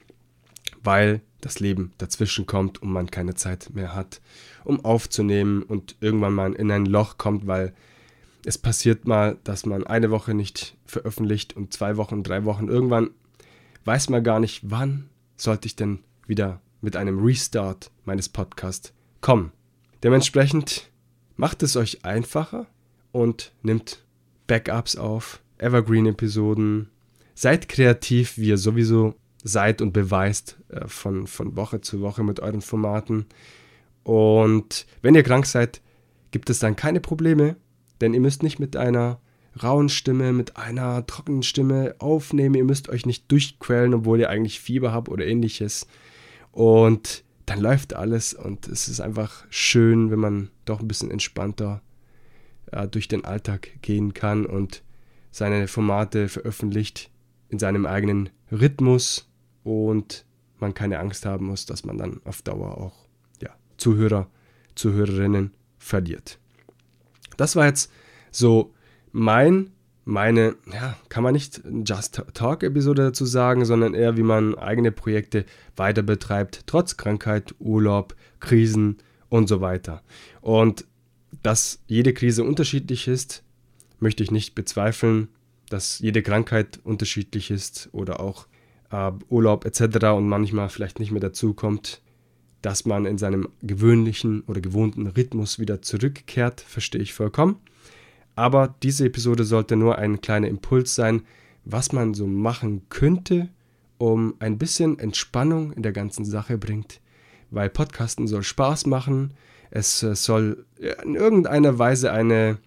weil 0.84 1.22
das 1.42 1.60
Leben 1.60 1.94
dazwischen 2.00 2.46
kommt 2.48 2.82
und 2.82 2.92
man 2.92 3.12
keine 3.12 3.36
Zeit 3.36 3.70
mehr 3.74 3.94
hat, 3.94 4.22
um 4.64 4.84
aufzunehmen 4.84 5.62
und 5.62 5.96
irgendwann 6.00 6.34
mal 6.34 6.54
in 6.54 6.72
ein 6.72 6.86
Loch 6.86 7.18
kommt, 7.18 7.46
weil 7.46 7.74
es 8.46 8.58
passiert 8.58 9.08
mal, 9.08 9.38
dass 9.44 9.66
man 9.66 9.86
eine 9.86 10.12
Woche 10.12 10.34
nicht 10.34 10.76
veröffentlicht 10.86 11.56
und 11.56 11.74
zwei 11.74 11.98
Wochen, 11.98 12.24
drei 12.24 12.46
Wochen. 12.46 12.68
Irgendwann 12.68 13.12
weiß 13.86 14.10
man 14.10 14.24
gar 14.24 14.40
nicht, 14.40 14.62
wann 14.64 15.10
sollte 15.38 15.68
ich 15.68 15.76
denn 15.76 16.00
wieder 16.28 16.62
mit 16.82 16.96
einem 16.96 17.24
Restart 17.24 17.92
meines 18.06 18.30
Podcasts 18.30 18.94
kommen. 19.22 19.52
Dementsprechend 20.04 20.92
macht 21.36 21.64
es 21.64 21.76
euch 21.76 22.06
einfacher 22.06 22.68
und 23.12 23.54
nimmt 23.64 24.05
Backups 24.48 24.96
auf, 24.96 25.42
Evergreen-Episoden. 25.58 26.90
Seid 27.34 27.68
kreativ, 27.68 28.38
wie 28.38 28.50
ihr 28.50 28.58
sowieso 28.58 29.16
seid 29.44 29.82
und 29.82 29.94
beweist 29.94 30.58
äh, 30.70 30.88
von, 30.88 31.28
von 31.28 31.56
Woche 31.56 31.82
zu 31.82 32.02
Woche 32.02 32.24
mit 32.24 32.40
euren 32.40 32.62
Formaten. 32.62 33.26
Und 34.04 34.86
wenn 35.02 35.16
ihr 35.16 35.24
krank 35.24 35.46
seid, 35.46 35.82
gibt 36.32 36.50
es 36.50 36.60
dann 36.60 36.76
keine 36.76 37.00
Probleme, 37.00 37.56
denn 38.02 38.14
ihr 38.14 38.20
müsst 38.20 38.44
nicht 38.44 38.60
mit 38.60 38.76
einer 38.76 39.20
rauen 39.62 39.90
Stimme, 39.90 40.34
mit 40.34 40.58
einer 40.58 41.06
trockenen 41.06 41.44
Stimme 41.44 41.96
aufnehmen. 42.00 42.56
Ihr 42.56 42.66
müsst 42.66 42.90
euch 42.90 43.06
nicht 43.06 43.32
durchquälen, 43.32 43.94
obwohl 43.94 44.20
ihr 44.20 44.30
eigentlich 44.30 44.60
Fieber 44.60 44.92
habt 44.92 45.10
oder 45.10 45.26
ähnliches. 45.26 45.88
Und 46.52 47.24
dann 47.46 47.60
läuft 47.60 47.94
alles 47.94 48.34
und 48.34 48.68
es 48.68 48.88
ist 48.88 49.00
einfach 49.00 49.46
schön, 49.50 50.10
wenn 50.10 50.20
man 50.20 50.50
doch 50.66 50.80
ein 50.80 50.88
bisschen 50.88 51.12
entspannter 51.12 51.82
äh, 52.76 52.88
durch 52.88 53.08
den 53.08 53.26
Alltag 53.26 53.70
gehen 53.82 54.14
kann 54.14 54.46
und 54.46 54.84
seine 55.32 55.68
Formate 55.68 56.28
veröffentlicht 56.30 57.10
in 57.50 57.60
seinem 57.60 57.86
eigenen 57.86 58.30
Rhythmus 58.52 59.30
und 59.64 60.26
man 60.60 60.74
keine 60.74 61.00
Angst 61.00 61.26
haben 61.26 61.48
muss, 61.48 61.66
dass 61.66 61.84
man 61.86 61.98
dann 61.98 62.22
auf 62.24 62.42
Dauer 62.42 62.78
auch 62.78 62.94
ja, 63.42 63.50
Zuhörer, 63.78 64.28
Zuhörerinnen 64.76 65.54
verliert. 65.78 66.40
Das 67.38 67.56
war 67.56 67.66
jetzt 67.66 67.92
so 68.32 68.74
mein, 69.12 69.72
meine, 70.06 70.56
ja, 70.72 70.96
kann 71.10 71.24
man 71.24 71.34
nicht 71.34 71.62
Just 71.86 72.22
Talk-Episode 72.34 73.04
dazu 73.04 73.26
sagen, 73.26 73.66
sondern 73.66 73.94
eher, 73.94 74.18
wie 74.18 74.24
man 74.24 74.56
eigene 74.58 74.92
Projekte 74.92 75.46
weiter 75.76 76.04
betreibt, 76.04 76.62
trotz 76.68 76.98
Krankheit, 76.98 77.56
Urlaub, 77.60 78.16
Krisen 78.40 78.98
und 79.30 79.48
so 79.48 79.62
weiter. 79.62 80.02
Und 80.42 80.86
dass 81.44 81.80
jede 81.88 82.14
Krise 82.14 82.44
unterschiedlich 82.44 83.08
ist, 83.08 83.44
möchte 84.00 84.24
ich 84.24 84.32
nicht 84.32 84.56
bezweifeln, 84.56 85.30
dass 85.70 86.00
jede 86.00 86.22
Krankheit 86.22 86.80
unterschiedlich 86.84 87.52
ist 87.52 87.90
oder 87.92 88.20
auch 88.20 88.48
äh, 88.92 89.12
Urlaub 89.30 89.66
etc. 89.66 90.08
und 90.08 90.28
manchmal 90.28 90.70
vielleicht 90.70 91.00
nicht 91.00 91.12
mehr 91.12 91.22
dazu 91.22 91.54
kommt, 91.54 92.02
dass 92.62 92.86
man 92.86 93.06
in 93.06 93.18
seinem 93.18 93.50
gewöhnlichen 93.62 94.42
oder 94.42 94.62
gewohnten 94.62 95.08
Rhythmus 95.08 95.60
wieder 95.60 95.82
zurückkehrt, 95.82 96.62
verstehe 96.62 97.02
ich 97.02 97.14
vollkommen. 97.14 97.58
Aber 98.36 98.76
diese 98.84 99.06
Episode 99.06 99.44
sollte 99.44 99.76
nur 99.76 99.98
ein 99.98 100.20
kleiner 100.20 100.48
Impuls 100.48 100.96
sein, 100.96 101.22
was 101.64 101.94
man 101.94 102.14
so 102.14 102.28
machen 102.28 102.84
könnte, 102.90 103.50
um 103.98 104.36
ein 104.40 104.58
bisschen 104.58 105.00
Entspannung 105.00 105.72
in 105.74 105.84
der 105.84 105.94
ganzen 105.94 106.26
Sache 106.26 106.58
bringt. 106.58 107.02
Weil 107.52 107.70
Podcasten 107.70 108.28
soll 108.28 108.44
Spaß 108.44 108.88
machen, 108.88 109.34
es 109.72 110.04
äh, 110.04 110.16
soll 110.16 110.66
in 111.04 111.16
irgendeiner 111.16 111.78
Weise 111.80 112.12
eine 112.12 112.58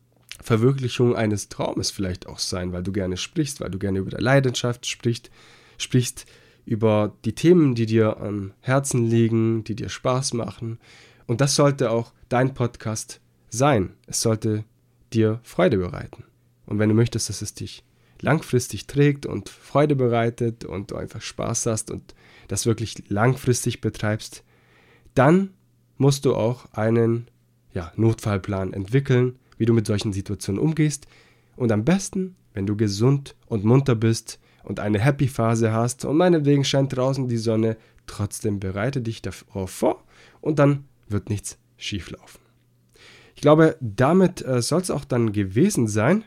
Verwirklichung 0.43 1.17
eines 1.17 1.49
Traumes 1.49 1.91
vielleicht 1.91 2.27
auch 2.27 2.39
sein, 2.39 2.73
weil 2.73 2.83
du 2.83 2.93
gerne 2.93 3.17
sprichst, 3.17 3.61
weil 3.61 3.71
du 3.71 3.79
gerne 3.79 3.99
über 3.99 4.11
der 4.11 4.21
Leidenschaft 4.21 4.87
sprichst, 4.87 5.31
sprichst 5.79 6.27
über 6.65 7.15
die 7.25 7.35
Themen, 7.35 7.75
die 7.75 7.87
dir 7.87 8.19
am 8.19 8.53
Herzen 8.61 9.07
liegen, 9.07 9.65
die 9.65 9.75
dir 9.75 9.89
Spaß 9.89 10.35
machen. 10.35 10.79
Und 11.27 11.41
das 11.41 11.55
sollte 11.55 11.91
auch 11.91 12.13
dein 12.29 12.55
Podcast 12.55 13.21
sein. 13.49 13.95
Es 14.07 14.21
sollte 14.21 14.65
dir 15.13 15.41
Freude 15.43 15.79
bereiten. 15.79 16.25
Und 16.67 16.79
wenn 16.79 16.91
du 16.91 16.95
möchtest, 16.95 17.29
dass 17.29 17.43
es 17.43 17.55
dich 17.55 17.85
langfristig 18.21 18.87
trägt 18.87 19.27
und 19.27 19.49
Freude 19.49 19.97
bereitet 19.97 20.65
und 20.65 20.91
du 20.91 20.97
einfach 20.97 21.23
Spaß 21.23 21.67
hast 21.67 21.91
und 21.91 22.15
das 22.49 22.67
wirklich 22.67 23.05
langfristig 23.09 23.81
betreibst, 23.81 24.45
dann 25.15 25.55
musst 25.99 26.25
du 26.25 26.35
auch 26.35 26.73
einen 26.73 27.29
ja, 27.75 27.93
Notfallplan 27.97 28.73
entwickeln, 28.73 29.39
wie 29.59 29.67
du 29.67 29.75
mit 29.75 29.87
solchen 29.87 30.13
Situationen 30.13 30.61
umgehst. 30.61 31.07
Und 31.57 31.73
am 31.73 31.85
besten, 31.85 32.37
wenn 32.55 32.67
du 32.67 32.77
gesund 32.77 33.35
und 33.47 33.65
munter 33.65 33.95
bist 33.95 34.39
und 34.63 34.81
eine 34.81 35.01
Happy 35.01 35.29
Phase 35.29 35.73
hast 35.73 36.05
und 36.05 36.17
meinetwegen 36.17 36.65
scheint 36.65 36.97
draußen 36.97 37.29
die 37.29 37.37
Sonne, 37.37 37.77
trotzdem 38.07 38.61
bereite 38.61 39.01
dich 39.03 39.23
darauf 39.23 39.71
vor 39.71 40.05
und 40.41 40.59
dann 40.59 40.85
wird 41.09 41.29
nichts 41.29 41.59
schieflaufen. 41.77 42.41
Ich 43.35 43.43
glaube, 43.43 43.77
damit 43.81 44.45
äh, 44.45 44.63
soll 44.63 44.81
es 44.81 44.91
auch 44.91 45.05
dann 45.05 45.33
gewesen 45.33 45.87
sein. 45.87 46.25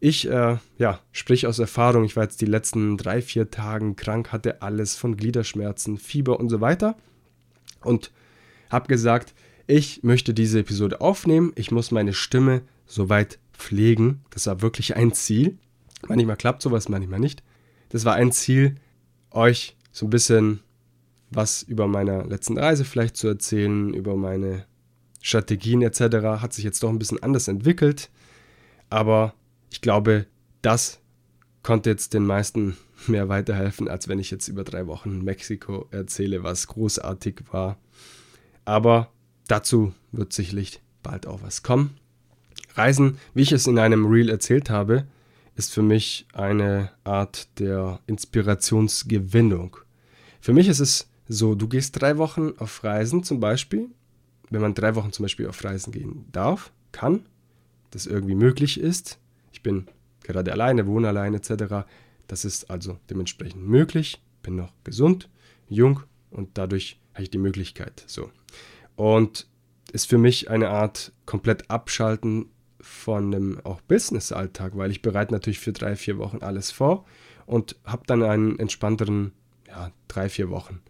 Ich, 0.00 0.28
äh, 0.28 0.56
ja, 0.78 0.98
sprich 1.12 1.46
aus 1.46 1.60
Erfahrung, 1.60 2.04
ich 2.04 2.16
war 2.16 2.24
jetzt 2.24 2.40
die 2.40 2.46
letzten 2.46 2.96
drei, 2.96 3.22
vier 3.22 3.50
Tage 3.50 3.94
krank, 3.94 4.32
hatte 4.32 4.60
alles 4.60 4.96
von 4.96 5.16
Gliederschmerzen, 5.16 5.98
Fieber 5.98 6.40
und 6.40 6.48
so 6.48 6.60
weiter. 6.60 6.96
Und 7.84 8.10
habe 8.72 8.88
gesagt, 8.88 9.34
ich 9.66 10.02
möchte 10.02 10.34
diese 10.34 10.60
Episode 10.60 11.00
aufnehmen. 11.00 11.52
Ich 11.54 11.70
muss 11.70 11.90
meine 11.90 12.12
Stimme 12.12 12.62
soweit 12.86 13.38
pflegen. 13.52 14.22
Das 14.30 14.46
war 14.46 14.60
wirklich 14.60 14.96
ein 14.96 15.12
Ziel. 15.12 15.58
Manchmal 16.08 16.36
klappt 16.36 16.62
sowas, 16.62 16.88
manchmal 16.88 17.20
nicht. 17.20 17.42
Das 17.90 18.04
war 18.04 18.14
ein 18.14 18.32
Ziel, 18.32 18.76
euch 19.30 19.76
so 19.92 20.06
ein 20.06 20.10
bisschen 20.10 20.60
was 21.30 21.62
über 21.62 21.86
meine 21.86 22.22
letzten 22.24 22.58
Reise 22.58 22.84
vielleicht 22.84 23.16
zu 23.16 23.28
erzählen, 23.28 23.94
über 23.94 24.16
meine 24.16 24.66
Strategien 25.20 25.82
etc. 25.82 26.00
Hat 26.40 26.52
sich 26.52 26.64
jetzt 26.64 26.82
doch 26.82 26.90
ein 26.90 26.98
bisschen 26.98 27.22
anders 27.22 27.48
entwickelt. 27.48 28.10
Aber 28.90 29.34
ich 29.70 29.80
glaube, 29.80 30.26
das 30.60 31.00
konnte 31.62 31.90
jetzt 31.90 32.12
den 32.14 32.26
meisten 32.26 32.76
mehr 33.06 33.28
weiterhelfen, 33.28 33.88
als 33.88 34.08
wenn 34.08 34.18
ich 34.18 34.30
jetzt 34.30 34.48
über 34.48 34.64
drei 34.64 34.86
Wochen 34.86 35.22
Mexiko 35.22 35.86
erzähle, 35.90 36.42
was 36.42 36.66
großartig 36.66 37.42
war. 37.50 37.78
Aber 38.64 39.10
dazu 39.48 39.94
wird 40.12 40.32
sicherlich 40.32 40.80
bald 41.02 41.26
auch 41.26 41.42
was 41.42 41.62
kommen. 41.62 41.96
Reisen, 42.74 43.18
wie 43.34 43.42
ich 43.42 43.52
es 43.52 43.66
in 43.66 43.78
einem 43.78 44.06
Reel 44.06 44.30
erzählt 44.30 44.70
habe, 44.70 45.06
ist 45.56 45.72
für 45.72 45.82
mich 45.82 46.26
eine 46.32 46.90
Art 47.04 47.58
der 47.58 48.00
Inspirationsgewinnung. 48.06 49.76
Für 50.40 50.52
mich 50.52 50.68
ist 50.68 50.80
es 50.80 51.08
so, 51.28 51.54
du 51.54 51.68
gehst 51.68 52.00
drei 52.00 52.18
Wochen 52.18 52.52
auf 52.58 52.82
Reisen 52.84 53.22
zum 53.22 53.40
Beispiel, 53.40 53.88
wenn 54.50 54.60
man 54.60 54.74
drei 54.74 54.94
Wochen 54.94 55.12
zum 55.12 55.24
Beispiel 55.24 55.48
auf 55.48 55.62
Reisen 55.64 55.92
gehen 55.92 56.26
darf, 56.32 56.72
kann, 56.92 57.26
das 57.90 58.06
irgendwie 58.06 58.34
möglich 58.34 58.78
ist. 58.78 59.18
Ich 59.52 59.62
bin 59.62 59.86
gerade 60.22 60.52
alleine, 60.52 60.86
wohne 60.86 61.08
alleine 61.08 61.36
etc. 61.36 61.86
Das 62.26 62.44
ist 62.44 62.70
also 62.70 62.98
dementsprechend 63.10 63.66
möglich, 63.66 64.20
bin 64.42 64.56
noch 64.56 64.72
gesund, 64.84 65.28
jung 65.68 66.00
und 66.30 66.50
dadurch 66.54 66.98
habe 67.14 67.24
ich 67.24 67.30
die 67.30 67.38
Möglichkeit. 67.38 68.04
So. 68.06 68.30
Und 68.96 69.46
ist 69.92 70.08
für 70.08 70.18
mich 70.18 70.50
eine 70.50 70.70
Art 70.70 71.12
komplett 71.26 71.70
abschalten 71.70 72.46
von 72.80 73.30
dem 73.30 73.60
auch 73.64 73.80
Business-Alltag, 73.82 74.76
weil 74.76 74.90
ich 74.90 75.02
bereite 75.02 75.32
natürlich 75.32 75.60
für 75.60 75.72
drei, 75.72 75.96
vier 75.96 76.18
Wochen 76.18 76.38
alles 76.38 76.70
vor 76.70 77.04
und 77.46 77.76
habe 77.84 78.02
dann 78.06 78.22
einen 78.22 78.58
entspannteren, 78.58 79.32
ja, 79.68 79.92
drei, 80.08 80.28
vier 80.28 80.50
Wochen 80.50 80.80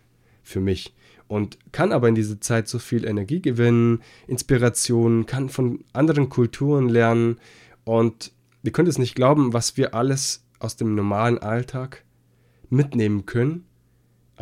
für 0.42 0.60
mich 0.60 0.94
und 1.28 1.58
kann 1.72 1.92
aber 1.92 2.08
in 2.08 2.14
dieser 2.14 2.40
Zeit 2.40 2.68
so 2.68 2.78
viel 2.78 3.06
Energie 3.06 3.40
gewinnen, 3.40 4.02
Inspiration, 4.26 5.26
kann 5.26 5.48
von 5.48 5.84
anderen 5.92 6.28
Kulturen 6.28 6.88
lernen 6.88 7.38
und 7.84 8.32
ihr 8.62 8.72
könnt 8.72 8.88
es 8.88 8.98
nicht 8.98 9.14
glauben, 9.14 9.52
was 9.52 9.76
wir 9.76 9.94
alles 9.94 10.44
aus 10.58 10.76
dem 10.76 10.94
normalen 10.94 11.38
Alltag 11.38 12.04
mitnehmen 12.68 13.26
können, 13.26 13.64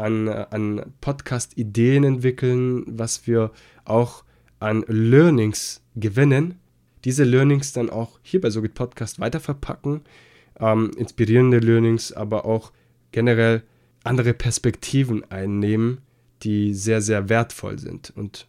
an, 0.00 0.28
an 0.28 0.92
Podcast-Ideen 1.00 2.04
entwickeln, 2.04 2.84
was 2.86 3.26
wir 3.26 3.50
auch 3.84 4.24
an 4.58 4.84
Learnings 4.88 5.82
gewinnen, 5.96 6.58
diese 7.04 7.24
Learnings 7.24 7.72
dann 7.72 7.90
auch 7.90 8.18
hier 8.22 8.40
bei 8.40 8.50
Sogit 8.50 8.74
Podcast 8.74 9.20
weiterverpacken, 9.20 10.02
ähm, 10.58 10.90
inspirierende 10.96 11.58
Learnings, 11.58 12.12
aber 12.12 12.44
auch 12.44 12.72
generell 13.12 13.62
andere 14.04 14.34
Perspektiven 14.34 15.30
einnehmen, 15.30 15.98
die 16.42 16.74
sehr, 16.74 17.02
sehr 17.02 17.28
wertvoll 17.28 17.78
sind. 17.78 18.12
Und 18.16 18.46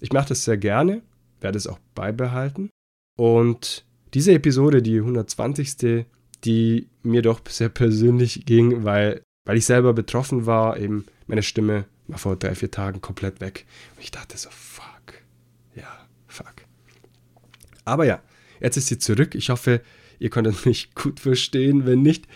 ich 0.00 0.12
mache 0.12 0.28
das 0.28 0.44
sehr 0.44 0.56
gerne, 0.56 1.02
werde 1.40 1.58
es 1.58 1.66
auch 1.66 1.78
beibehalten. 1.94 2.70
Und 3.16 3.84
diese 4.12 4.32
Episode, 4.32 4.82
die 4.82 4.98
120. 4.98 6.06
die 6.44 6.88
mir 7.02 7.22
doch 7.22 7.40
sehr 7.48 7.70
persönlich 7.70 8.44
ging, 8.44 8.84
weil, 8.84 9.22
weil 9.44 9.56
ich 9.56 9.66
selber 9.66 9.92
betroffen 9.92 10.46
war, 10.46 10.76
eben 10.78 11.06
meine 11.26 11.42
Stimme 11.42 11.84
war 12.06 12.18
vor 12.18 12.36
drei, 12.36 12.54
vier 12.54 12.70
Tagen 12.70 13.00
komplett 13.00 13.40
weg. 13.40 13.66
Und 13.96 14.02
ich 14.02 14.10
dachte 14.10 14.36
so, 14.36 14.50
fuck. 14.50 15.14
Ja, 15.74 16.06
fuck. 16.26 16.54
Aber 17.84 18.04
ja, 18.04 18.22
jetzt 18.60 18.76
ist 18.76 18.88
sie 18.88 18.98
zurück. 18.98 19.34
Ich 19.34 19.50
hoffe, 19.50 19.80
ihr 20.18 20.30
konntet 20.30 20.66
mich 20.66 20.94
gut 20.94 21.20
verstehen. 21.20 21.86
Wenn 21.86 22.02
nicht, 22.02 22.26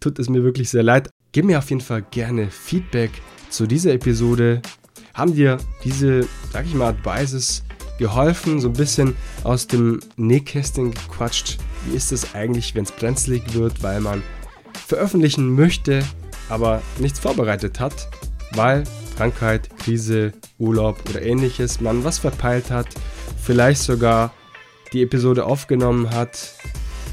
tut 0.00 0.18
es 0.18 0.28
mir 0.28 0.42
wirklich 0.42 0.70
sehr 0.70 0.82
leid. 0.82 1.10
Gib 1.32 1.44
mir 1.44 1.58
auf 1.58 1.70
jeden 1.70 1.82
Fall 1.82 2.02
gerne 2.02 2.50
Feedback 2.50 3.10
zu 3.50 3.66
dieser 3.66 3.92
Episode. 3.92 4.62
Haben 5.14 5.34
dir 5.34 5.58
diese, 5.84 6.26
sag 6.52 6.66
ich 6.66 6.74
mal, 6.74 6.88
Advices 6.88 7.64
geholfen, 7.98 8.60
so 8.60 8.68
ein 8.68 8.74
bisschen 8.74 9.16
aus 9.42 9.66
dem 9.66 10.00
Nähkästchen 10.16 10.92
gequatscht. 10.92 11.58
Wie 11.86 11.96
ist 11.96 12.12
es 12.12 12.34
eigentlich, 12.34 12.74
wenn 12.74 12.84
es 12.84 12.92
brenzlig 12.92 13.54
wird, 13.54 13.82
weil 13.82 14.00
man 14.00 14.22
veröffentlichen 14.86 15.54
möchte, 15.54 16.04
aber 16.48 16.82
nichts 16.98 17.18
vorbereitet 17.18 17.80
hat, 17.80 18.08
weil 18.54 18.84
Krankheit, 19.16 19.70
Krise, 19.78 20.32
Urlaub 20.58 20.98
oder 21.08 21.22
ähnliches 21.22 21.80
man 21.80 22.04
was 22.04 22.18
verpeilt 22.18 22.70
hat, 22.70 22.86
vielleicht 23.42 23.82
sogar 23.82 24.32
die 24.92 25.02
Episode 25.02 25.44
aufgenommen 25.44 26.10
hat. 26.10 26.54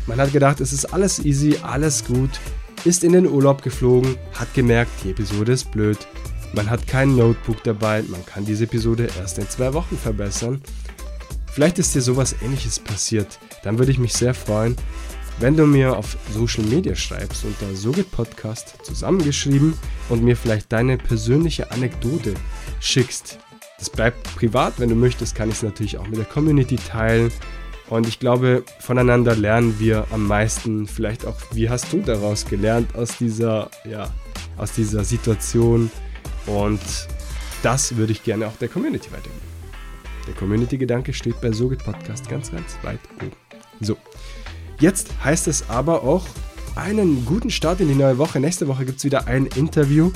Man 0.06 0.20
hat 0.20 0.34
gedacht, 0.34 0.60
es 0.60 0.74
ist 0.74 0.86
alles 0.94 1.20
easy, 1.20 1.58
alles 1.62 2.06
gut, 2.06 2.40
ist 2.86 3.04
in 3.04 3.14
den 3.14 3.28
Urlaub 3.28 3.62
geflogen, 3.62 4.18
hat 4.34 4.54
gemerkt, 4.54 4.92
die 5.04 5.12
Episode 5.12 5.54
ist 5.54 5.72
blöd. 5.72 5.98
Man 6.54 6.70
hat 6.70 6.86
kein 6.86 7.16
Notebook 7.16 7.64
dabei, 7.64 8.04
man 8.04 8.26
kann 8.26 8.46
diese 8.46 8.66
Episode 8.66 9.08
erst 9.20 9.40
in 9.40 9.50
zwei 9.50 9.74
Wochen 9.74 9.98
verbessern. 9.98 10.62
Vielleicht 11.52 11.80
ist 11.80 11.96
dir 11.96 12.02
sowas 12.02 12.36
ähnliches 12.42 12.80
passiert, 12.80 13.40
dann 13.64 13.78
würde 13.78 13.92
ich 13.92 14.00
mich 14.00 14.14
sehr 14.14 14.34
freuen, 14.34 14.76
wenn 15.40 15.58
du 15.58 15.66
mir 15.66 15.98
auf 15.98 16.18
Social 16.32 16.64
Media 16.64 16.96
schreibst 16.96 17.46
unter 17.46 17.74
Sogit 17.76 18.12
Podcast 18.12 18.78
zusammengeschrieben 18.84 19.74
und 20.10 20.24
mir 20.24 20.36
vielleicht 20.36 20.72
deine 20.72 20.98
persönliche 20.98 21.72
Anekdote 21.72 22.34
schickst. 22.80 23.40
Das 23.80 23.90
bleibt 23.90 24.24
privat, 24.36 24.80
wenn 24.80 24.90
du 24.90 24.96
möchtest, 24.96 25.36
kann 25.36 25.50
ich 25.50 25.56
es 25.56 25.64
natürlich 25.64 25.98
auch 25.98 26.08
mit 26.08 26.18
der 26.18 26.26
Community 26.26 26.76
teilen. 26.76 27.32
Und 27.90 28.08
ich 28.08 28.20
glaube, 28.20 28.64
voneinander 28.80 29.36
lernen 29.36 29.76
wir 29.80 30.08
am 30.12 30.26
meisten. 30.26 30.88
Vielleicht 30.88 31.26
auch, 31.26 31.36
wie 31.52 31.70
hast 31.70 31.92
du 31.92 32.00
daraus 32.00 32.46
gelernt 32.46 32.96
aus 32.96 33.18
dieser, 33.18 33.70
ja, 33.84 34.10
aus 34.58 34.72
dieser 34.72 35.04
Situation? 35.04 35.92
Und 36.46 36.80
das 37.62 37.98
würde 37.98 38.14
ich 38.14 38.24
gerne 38.24 38.48
auch 38.48 38.56
der 38.58 38.70
Community 38.70 39.12
weitergeben. 39.12 39.54
Der 40.28 40.34
Community-Gedanke 40.36 41.14
steht 41.14 41.42
bei 41.42 41.52
Sogit 41.52 41.84
Podcast 41.84 42.30
ganz, 42.30 42.52
ganz 42.52 42.78
weit 42.84 43.00
oben. 43.18 43.32
So, 43.82 43.98
jetzt 44.84 45.08
heißt 45.24 45.48
es 45.48 45.70
aber 45.70 46.04
auch 46.04 46.26
einen 46.76 47.26
guten 47.26 47.50
Start 47.50 47.80
in 47.80 47.88
die 47.88 47.96
neue 47.96 48.18
Woche. 48.18 48.40
Nächste 48.40 48.68
Woche 48.68 48.86
gibt 48.86 48.98
es 48.98 49.06
wieder 49.06 49.28
ein 49.28 49.46
Interview. 49.46 50.12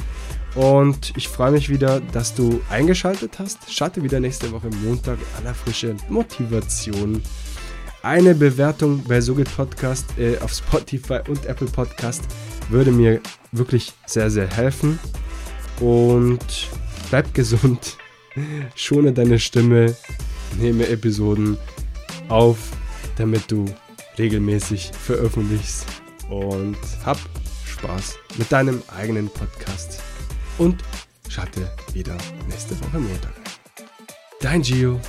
Und 0.55 1.13
ich 1.15 1.27
freue 1.27 1.51
mich 1.51 1.69
wieder, 1.69 2.01
dass 2.11 2.33
du 2.33 2.61
eingeschaltet 2.69 3.39
hast. 3.39 3.71
Schalte 3.71 4.03
wieder 4.03 4.19
nächste 4.19 4.51
Woche 4.51 4.69
Montag 4.83 5.19
aller 5.39 5.53
frische 5.53 5.95
Motivation 6.09 7.21
eine 8.03 8.35
Bewertung 8.35 9.03
bei 9.03 9.19
Sogit 9.19 9.53
Podcast 9.55 10.05
äh, 10.17 10.37
auf 10.39 10.53
Spotify 10.53 11.19
und 11.27 11.45
Apple 11.45 11.67
Podcast 11.67 12.23
würde 12.69 12.91
mir 12.91 13.19
wirklich 13.51 13.93
sehr, 14.05 14.29
sehr 14.29 14.47
helfen. 14.47 14.99
Und 15.79 16.69
bleib 17.09 17.33
gesund, 17.33 17.97
schone 18.75 19.13
deine 19.13 19.39
Stimme, 19.39 19.95
nehme 20.59 20.87
Episoden 20.87 21.57
auf, 22.29 22.57
damit 23.17 23.51
du 23.51 23.65
regelmäßig 24.17 24.91
veröffentlichst 24.91 25.85
und 26.29 26.77
hab 27.05 27.17
Spaß 27.65 28.17
mit 28.37 28.51
deinem 28.51 28.81
eigenen 28.95 29.29
Podcast. 29.29 30.01
Und 30.57 30.83
schalte 31.29 31.71
wieder 31.93 32.17
nächste 32.49 32.79
Woche 32.81 32.99
Montag. 32.99 33.33
Dein 34.41 34.61
Gio. 34.61 34.99